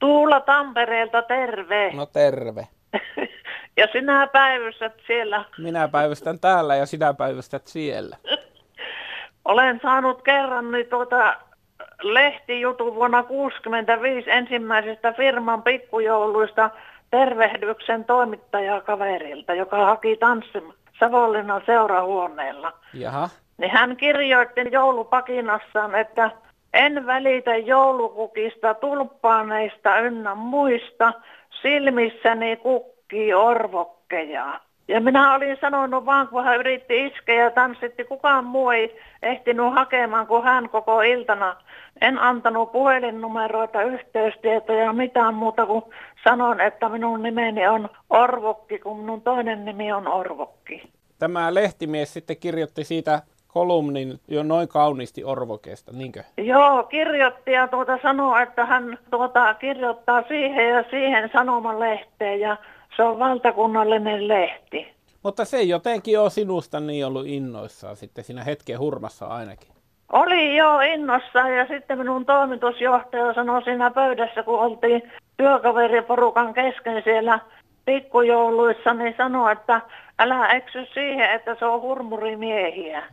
Tuula 0.00 0.40
Tampereelta 0.40 1.22
terve. 1.22 1.90
No 1.94 2.06
terve. 2.06 2.68
Ja 3.76 3.86
sinä 3.92 4.26
päivystät 4.26 4.92
siellä. 5.06 5.44
Minä 5.58 5.88
päivystän 5.88 6.40
täällä 6.40 6.76
ja 6.76 6.86
sinä 6.86 7.14
päivystät 7.14 7.66
siellä. 7.66 8.16
Olen 9.44 9.80
saanut 9.82 10.22
kerran 10.22 10.70
niin 10.70 10.86
tuota 10.86 11.36
lehtijutun 12.02 12.94
vuonna 12.94 13.22
1965 13.22 14.30
ensimmäisestä 14.30 15.12
firman 15.12 15.62
pikkujouluista 15.62 16.70
tervehdyksen 17.10 18.04
toimittajakaverilta, 18.04 19.54
joka 19.54 19.84
haki 19.86 20.16
tanssin 20.16 20.74
Savonlinnan 21.00 21.62
seurahuoneella. 21.66 22.72
Jaha. 22.94 23.28
Niin 23.58 23.70
hän 23.70 23.96
kirjoitti 23.96 24.60
joulupakinassaan, 24.72 25.94
että 25.94 26.30
en 26.74 27.06
välitä 27.06 27.56
joulukukista, 27.56 28.74
tulppaaneista 28.74 29.98
ynnä 29.98 30.34
muista, 30.34 31.12
silmissäni 31.62 32.56
kukkii 32.56 33.34
orvokkeja. 33.34 34.60
Ja 34.88 35.00
minä 35.00 35.34
olin 35.34 35.56
sanonut 35.60 36.06
vaan, 36.06 36.28
kun 36.28 36.44
hän 36.44 36.60
yritti 36.60 37.06
iskeä 37.06 37.44
ja 37.44 37.50
tanssitti, 37.50 38.04
kukaan 38.04 38.44
muu 38.44 38.70
ei 38.70 38.96
ehtinyt 39.22 39.74
hakemaan 39.74 40.26
kuin 40.26 40.44
hän 40.44 40.68
koko 40.68 41.02
iltana. 41.02 41.56
En 42.00 42.18
antanut 42.18 42.72
puhelinnumeroita, 42.72 43.82
yhteystietoja, 43.82 44.92
mitään 44.92 45.34
muuta 45.34 45.66
kuin 45.66 45.82
sanon, 46.24 46.60
että 46.60 46.88
minun 46.88 47.22
nimeni 47.22 47.68
on 47.68 47.88
Orvokki, 48.10 48.78
kun 48.78 48.98
minun 48.98 49.22
toinen 49.22 49.64
nimi 49.64 49.92
on 49.92 50.08
Orvokki. 50.08 50.82
Tämä 51.18 51.54
lehtimies 51.54 52.12
sitten 52.12 52.36
kirjoitti 52.36 52.84
siitä 52.84 53.22
kolumnin 53.52 54.20
jo 54.28 54.42
noin 54.42 54.68
kauniisti 54.68 55.24
Orvokesta, 55.24 55.92
niinkö? 55.92 56.22
Joo, 56.36 56.82
kirjoitti 56.82 57.52
ja 57.52 57.68
tuota 57.68 57.98
sanoi, 58.02 58.42
että 58.42 58.64
hän 58.64 58.98
tuota 59.10 59.54
kirjoittaa 59.54 60.22
siihen 60.28 60.68
ja 60.68 60.84
siihen 60.90 61.30
sanomalehteen 61.32 62.40
ja 62.40 62.56
se 62.96 63.02
on 63.02 63.18
valtakunnallinen 63.18 64.28
lehti. 64.28 64.94
Mutta 65.22 65.44
se 65.44 65.62
jotenkin 65.62 66.20
on 66.20 66.30
sinusta 66.30 66.80
niin 66.80 67.06
ollut 67.06 67.26
innoissaan 67.26 67.96
sitten 67.96 68.24
siinä 68.24 68.44
hetken 68.44 68.78
hurmassa 68.78 69.26
ainakin. 69.26 69.72
Oli 70.12 70.56
jo 70.56 70.80
innossa 70.80 71.38
ja 71.38 71.66
sitten 71.66 71.98
minun 71.98 72.26
toimitusjohtaja 72.26 73.34
sanoi 73.34 73.62
siinä 73.62 73.90
pöydässä, 73.90 74.42
kun 74.42 74.58
oltiin 74.58 75.02
työkaveriporukan 75.36 76.54
kesken 76.54 77.02
siellä 77.04 77.40
pikkujouluissa, 77.84 78.94
niin 78.94 79.14
sanoi, 79.16 79.52
että 79.52 79.80
älä 80.18 80.48
eksy 80.48 80.86
siihen, 80.94 81.30
että 81.30 81.56
se 81.58 81.64
on 81.64 81.80
hurmurimiehiä. 81.80 83.02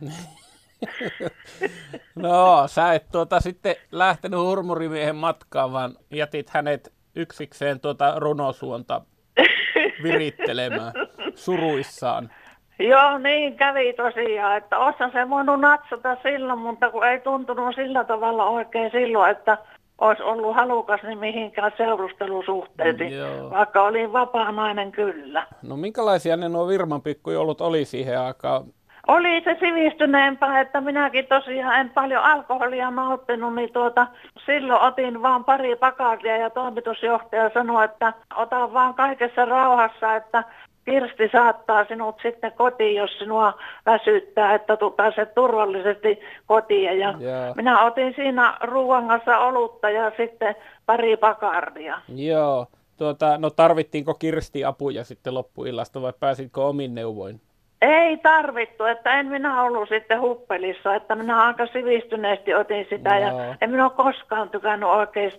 No, 2.14 2.62
sä 2.66 2.94
et 2.94 3.06
tuota 3.12 3.40
sitten 3.40 3.76
lähtenyt 3.92 4.40
hurmurimiehen 4.40 5.16
matkaan, 5.16 5.72
vaan 5.72 5.96
jätit 6.10 6.50
hänet 6.50 6.92
yksikseen 7.16 7.80
tuota 7.80 8.14
runosuonta 8.16 9.00
virittelemään 10.02 10.92
suruissaan. 11.34 12.30
Joo, 12.78 13.18
niin 13.18 13.56
kävi 13.56 13.92
tosiaan, 13.92 14.56
että 14.56 14.78
osa 14.78 15.10
se 15.12 15.30
voinut 15.30 15.60
natsata 15.60 16.16
silloin, 16.22 16.58
mutta 16.58 16.90
kun 16.90 17.06
ei 17.06 17.20
tuntunut 17.20 17.74
sillä 17.74 18.04
tavalla 18.04 18.44
oikein 18.44 18.90
silloin, 18.90 19.30
että 19.30 19.58
olisi 19.98 20.22
ollut 20.22 20.56
halukas 20.56 21.00
niin 21.02 21.18
mihinkään 21.18 21.72
seurustelusuhteisiin, 21.76 23.18
Joo. 23.18 23.50
vaikka 23.50 23.82
olin 23.82 24.12
vapaa 24.12 24.52
nainen 24.52 24.92
kyllä. 24.92 25.46
No 25.62 25.76
minkälaisia 25.76 26.36
ne 26.36 26.48
nuo 26.48 26.68
Virman 26.68 27.02
pikkujoulut 27.02 27.60
oli 27.60 27.84
siihen 27.84 28.20
aikaan? 28.20 28.64
Oli 29.08 29.42
se 29.44 29.56
sivistyneempää, 29.60 30.60
että 30.60 30.80
minäkin 30.80 31.26
tosiaan 31.26 31.80
en 31.80 31.90
paljon 31.90 32.22
alkoholia 32.22 32.90
nauttinut, 32.90 33.54
niin 33.54 33.72
tuota, 33.72 34.06
silloin 34.46 34.82
otin 34.82 35.22
vaan 35.22 35.44
pari 35.44 35.76
pakaria 35.76 36.36
ja 36.36 36.50
toimitusjohtaja 36.50 37.50
sanoi, 37.54 37.84
että 37.84 38.12
ota 38.36 38.72
vaan 38.72 38.94
kaikessa 38.94 39.44
rauhassa, 39.44 40.16
että 40.16 40.44
Kirsti 40.90 41.28
saattaa 41.32 41.84
sinut 41.84 42.16
sitten 42.22 42.52
kotiin, 42.52 42.96
jos 42.96 43.18
sinua 43.18 43.58
väsyttää, 43.86 44.54
että 44.54 44.76
tu 44.76 44.90
pääset 44.90 45.34
turvallisesti 45.34 46.20
kotiin. 46.46 46.98
Ja 46.98 47.10
Joo. 47.10 47.54
minä 47.56 47.84
otin 47.84 48.14
siinä 48.16 48.58
ruoan 48.60 49.08
kanssa 49.08 49.38
olutta 49.38 49.90
ja 49.90 50.12
sitten 50.16 50.54
pari 50.86 51.16
pakardia. 51.16 51.98
Joo. 52.14 52.66
Tuota, 52.96 53.38
no 53.38 53.50
tarvittiinko 53.50 54.14
Kirsti 54.14 54.64
apuja 54.64 55.04
sitten 55.04 55.34
loppuillasta 55.34 56.02
vai 56.02 56.12
pääsitkö 56.20 56.60
omin 56.60 56.94
neuvoin? 56.94 57.40
Ei 57.82 58.16
tarvittu, 58.16 58.84
että 58.84 59.20
en 59.20 59.26
minä 59.26 59.62
ollut 59.62 59.88
sitten 59.88 60.20
huppelissa, 60.20 60.94
että 60.94 61.14
minä 61.14 61.42
aika 61.42 61.66
sivistyneesti 61.66 62.54
otin 62.54 62.86
sitä 62.90 63.18
Joo. 63.18 63.40
ja 63.40 63.56
en 63.60 63.70
minä 63.70 63.84
ole 63.84 63.92
koskaan 63.96 64.50
tykännyt 64.50 64.88
oikein 64.88 65.32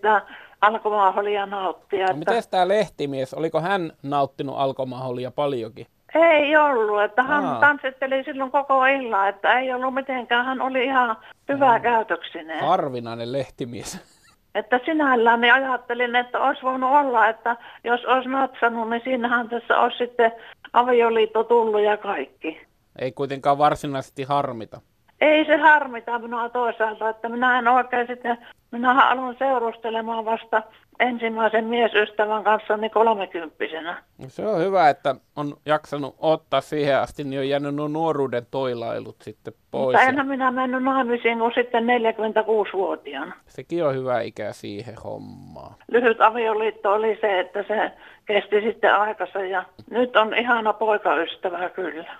sitä 0.59 0.67
alkoholia 0.67 1.45
nauttia. 1.45 1.99
No, 1.99 2.03
Että 2.05 2.13
miten 2.15 2.43
tämä 2.51 2.67
lehtimies, 2.67 3.33
oliko 3.33 3.61
hän 3.61 3.91
nauttinut 4.03 4.55
alkoholia 4.57 5.31
paljonkin? 5.31 5.87
ei 6.15 6.57
ollut, 6.57 7.01
että 7.01 7.23
hän 7.23 7.45
Aa. 7.45 7.59
tanssitteli 7.59 8.23
silloin 8.23 8.51
koko 8.51 8.85
illan, 8.85 9.29
että 9.29 9.59
ei 9.59 9.73
ollut 9.73 9.93
mitenkään, 9.93 10.45
hän 10.45 10.61
oli 10.61 10.85
ihan 10.85 11.17
hyvä 11.49 11.79
käytöksinen. 11.79 12.59
Harvinainen 12.59 13.31
lehtimies. 13.31 13.99
Että 14.55 14.79
sinällään 14.85 15.41
niin 15.41 15.53
ajattelin, 15.53 16.15
että 16.15 16.39
olisi 16.39 16.61
voinut 16.63 16.91
olla, 16.91 17.27
että 17.27 17.57
jos 17.83 18.05
olisi 18.05 18.29
natsannut, 18.29 18.89
niin 18.89 19.01
siinähän 19.03 19.49
tässä 19.49 19.79
olisi 19.79 19.97
sitten 19.97 20.31
avioliitto 20.73 21.43
tullut 21.43 21.81
ja 21.81 21.97
kaikki. 21.97 22.61
Ei 22.99 23.11
kuitenkaan 23.11 23.57
varsinaisesti 23.57 24.23
harmita. 24.23 24.81
Ei 25.21 25.45
se 25.45 25.57
harmita 25.57 26.19
minua 26.19 26.49
toisaalta, 26.49 27.09
että 27.09 27.29
minä 27.29 27.59
en 27.59 27.67
oikein 27.67 28.07
sitten, 28.07 28.37
minähän 28.71 29.07
aloin 29.07 29.35
seurustelemaan 29.39 30.25
vasta 30.25 30.63
ensimmäisen 30.99 31.65
miesystävän 31.65 32.43
kanssa 32.43 32.77
niin 32.77 32.91
kolmekymppisenä. 32.91 34.03
Se 34.27 34.47
on 34.47 34.59
hyvä, 34.59 34.89
että 34.89 35.15
on 35.35 35.57
jaksanut 35.65 36.15
ottaa 36.19 36.61
siihen 36.61 36.99
asti, 36.99 37.23
niin 37.23 37.39
on 37.39 37.49
jäänyt 37.49 37.75
nuo 37.75 37.87
nuoruuden 37.87 38.47
toilailut 38.51 39.15
sitten 39.21 39.53
pois. 39.71 39.95
Mutta 39.95 40.09
enhän 40.09 40.27
minä 40.27 40.51
mennyt 40.51 40.83
naimisiin 40.83 41.39
kuin 41.39 41.53
sitten 41.55 41.83
46-vuotiaana. 41.83 43.33
sekin 43.47 43.85
on 43.85 43.95
hyvä 43.95 44.21
ikä 44.21 44.53
siihen 44.53 44.95
hommaan. 45.03 45.75
Lyhyt 45.91 46.21
avioliitto 46.21 46.93
oli 46.93 47.17
se, 47.21 47.39
että 47.39 47.63
se 47.67 47.91
kesti 48.25 48.61
sitten 48.61 48.95
aikansa 48.95 49.39
ja 49.39 49.65
nyt 49.91 50.15
on 50.15 50.33
ihana 50.33 50.73
poikaystävä 50.73 51.69
kyllä. 51.69 52.17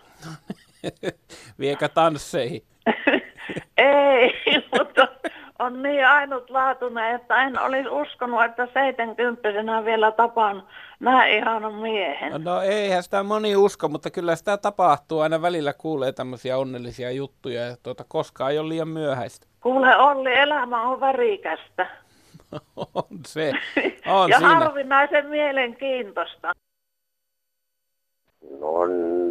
Viekä 1.60 1.90
tansseihin. 1.90 2.62
Ei, 3.78 4.34
mutta 4.78 5.08
on 5.60 5.84
niin 5.84 6.08
ainutlaatuinen, 6.08 7.16
että 7.16 7.44
en 7.44 7.60
olisi 7.60 7.90
uskonut, 7.90 8.44
että 8.44 8.68
70 8.74 9.86
vielä 9.86 10.12
tapaan 10.12 10.64
näin 11.00 11.38
ihanan 11.38 11.74
miehen. 11.74 12.44
No 12.44 12.62
eihän 12.62 13.04
sitä 13.04 13.24
moni 13.24 13.56
usko, 13.56 13.88
mutta 13.88 14.12
kyllä 14.12 14.36
sitä 14.36 14.58
tapahtuu. 14.58 15.20
Aina 15.20 15.42
välillä 15.42 15.74
kuulee 15.74 16.12
tämmöisiä 16.12 16.58
onnellisia 16.58 17.12
juttuja 17.12 17.62
ja 17.62 17.76
tuota, 17.84 18.04
koskaan 18.08 18.52
ei 18.52 18.60
ole 18.60 18.70
liian 18.70 18.88
myöhäistä. 18.88 19.48
Kuule 19.62 19.98
Olli, 19.98 20.34
elämä 20.34 20.82
on 20.82 21.00
värikästä 21.00 21.88
On 22.96 23.20
se. 23.28 23.52
On 24.06 24.30
ja 24.30 24.38
siinä. 24.38 24.60
harvinaisen 24.60 25.28
mielenkiintoista. 25.30 26.54
No 28.60 28.86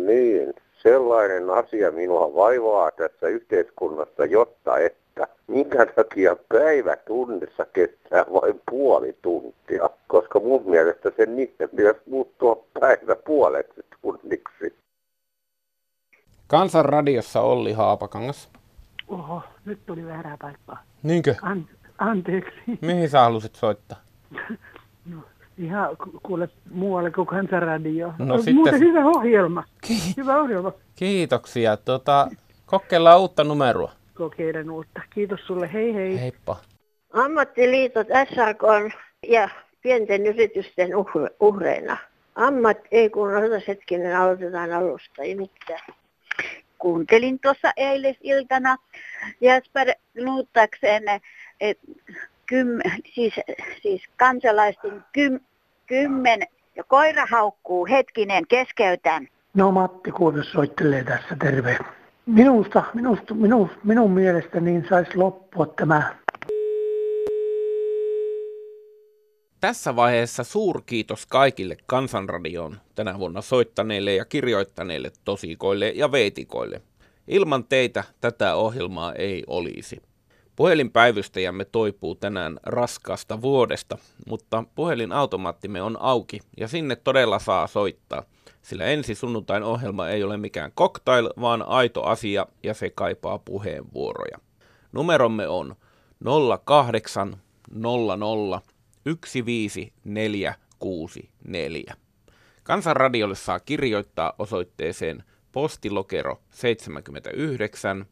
niin, 0.06 0.54
sellainen 0.82 1.50
asia 1.50 1.90
minua 1.90 2.34
vaivaa 2.34 2.90
tässä 2.90 3.28
yhteiskunnassa, 3.28 4.24
jotta 4.24 4.78
että 4.78 5.28
minkä 5.46 5.86
takia 5.86 6.36
päivä 6.48 6.96
tunnissa 6.96 7.66
kestää 7.72 8.24
vain 8.32 8.60
puoli 8.70 9.16
tuntia, 9.22 9.90
koska 10.06 10.40
mun 10.40 10.70
mielestä 10.70 11.12
sen 11.16 11.36
niiden 11.36 11.68
pitäisi 11.68 12.00
muuttua 12.10 12.64
päivä 12.80 13.16
puoleksi 13.26 13.84
tunniksi. 14.02 14.74
Kansanradiossa 16.46 17.40
Olli 17.40 17.72
Haapakangas. 17.72 18.48
Oho, 19.08 19.42
nyt 19.64 19.78
tuli 19.86 20.06
väärää 20.06 20.36
paikkaa. 20.40 20.82
Niinkö? 21.02 21.34
An, 21.42 21.66
anteeksi. 21.98 22.60
Mihin 22.80 23.10
sä 23.10 23.20
halusit 23.20 23.54
soittaa? 23.54 23.98
No, 25.06 25.16
ihan 25.58 25.96
ku- 25.96 26.20
kuule 26.22 26.48
muualle 26.70 27.10
kuin 27.10 27.26
kansanradio. 27.26 28.12
No 28.18 28.34
On 28.34 28.38
sitten- 28.40 28.54
Muuten 28.54 28.80
hyvä 28.80 29.04
ohjelma. 29.06 29.64
Hyvä 30.16 30.36
ohjelma. 30.40 30.72
Kiitoksia. 30.96 31.76
Tota, 31.76 32.28
kokeillaan 32.66 33.20
uutta 33.20 33.44
numeroa. 33.44 33.92
Kokeilen 34.14 34.70
uutta. 34.70 35.00
Kiitos 35.10 35.40
sulle. 35.46 35.70
Hei 35.72 35.94
hei. 35.94 36.20
Heippa. 36.20 36.56
Ammattiliitot 37.12 38.06
SRK 38.28 38.62
ja 39.28 39.48
pienten 39.82 40.26
yritysten 40.26 40.88
uhre- 40.90 41.34
uhreina. 41.40 41.96
Ammat, 42.34 42.78
ei 42.90 43.10
kun 43.10 43.36
odotas 43.36 43.68
hetkinen, 43.68 44.16
aloitetaan 44.16 44.72
alusta, 44.72 45.22
ei 45.22 45.34
mitään. 45.34 45.94
kuuntelin 46.78 47.40
tuossa 47.40 47.72
eilisiltana 47.76 48.76
Jesper 49.40 49.88
Luuttaksen 50.18 51.02
et, 51.60 51.78
kym, 52.48 52.66
siis, 53.14 53.34
siis 53.82 54.02
kansalaisten 54.16 55.04
kym, 55.12 55.40
kymmen 55.86 56.42
ja 56.76 56.84
koira 56.84 57.26
haukkuu. 57.30 57.86
Hetkinen, 57.86 58.44
keskeytän. 58.48 59.28
No 59.54 59.72
Matti 59.72 60.10
Kuotos 60.10 60.52
soittelee 60.52 61.04
tässä, 61.04 61.36
terve. 61.40 61.78
Minusta, 62.26 62.84
minusta 62.94 63.34
minun, 63.34 63.70
minun 63.84 64.10
mielestä 64.10 64.60
niin 64.60 64.86
saisi 64.88 65.16
loppua 65.16 65.66
tämä 65.66 66.16
Tässä 69.60 69.96
vaiheessa 69.96 70.44
suurkiitos 70.44 71.26
kaikille 71.26 71.76
Kansanradioon 71.86 72.76
tänä 72.94 73.18
vuonna 73.18 73.40
soittaneille 73.40 74.14
ja 74.14 74.24
kirjoittaneille 74.24 75.12
tosikoille 75.24 75.88
ja 75.88 76.12
veitikoille. 76.12 76.82
Ilman 77.28 77.64
teitä 77.64 78.04
tätä 78.20 78.54
ohjelmaa 78.54 79.12
ei 79.14 79.44
olisi. 79.46 80.07
Puhelinpäivystäjämme 80.58 81.64
toipuu 81.64 82.14
tänään 82.14 82.60
raskaasta 82.62 83.42
vuodesta, 83.42 83.98
mutta 84.26 84.64
puhelinautomaattimme 84.74 85.82
on 85.82 85.96
auki 86.00 86.40
ja 86.56 86.68
sinne 86.68 86.96
todella 86.96 87.38
saa 87.38 87.66
soittaa, 87.66 88.22
sillä 88.62 88.84
ensi 88.84 89.14
sunnuntain 89.14 89.62
ohjelma 89.62 90.08
ei 90.08 90.22
ole 90.22 90.36
mikään 90.36 90.72
cocktail, 90.72 91.28
vaan 91.40 91.68
aito 91.68 92.02
asia 92.02 92.46
ja 92.62 92.74
se 92.74 92.90
kaipaa 92.90 93.38
puheenvuoroja. 93.38 94.38
Numeromme 94.92 95.48
on 95.48 95.76
08 96.64 97.36
00 97.70 98.60
15464. 99.04 101.94
Kansanradiolle 102.62 103.34
saa 103.34 103.60
kirjoittaa 103.60 104.32
osoitteeseen 104.38 105.24
postilokero 105.52 106.40
79 106.50 108.06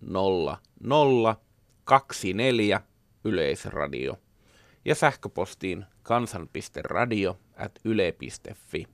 000 0.00 1.36
24 1.84 2.80
Yleisradio 3.24 4.16
ja 4.84 4.94
sähköpostiin 4.94 5.84
kansan.radio 6.02 7.36
at 7.56 7.72
yle.fi. 7.84 8.86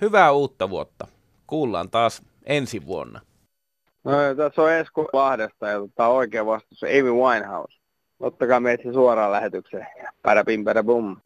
Hyvää 0.00 0.32
uutta 0.32 0.70
vuotta. 0.70 1.06
Kuullaan 1.46 1.90
taas 1.90 2.22
ensi 2.44 2.86
vuonna. 2.86 3.20
No, 4.04 4.12
tässä 4.36 4.62
on 4.62 4.72
Esko 4.72 5.08
Lahdesta 5.12 5.68
ja 5.68 5.78
tämä 5.94 6.08
oikea 6.08 6.46
vastaus 6.46 6.82
on 6.82 6.88
Amy 6.88 7.12
Winehouse. 7.12 7.78
Ottakaa 8.20 8.60
meitä 8.60 8.92
suoraan 8.92 9.32
lähetykseen. 9.32 9.86
Pärä 10.22 10.44
bum. 10.82 11.16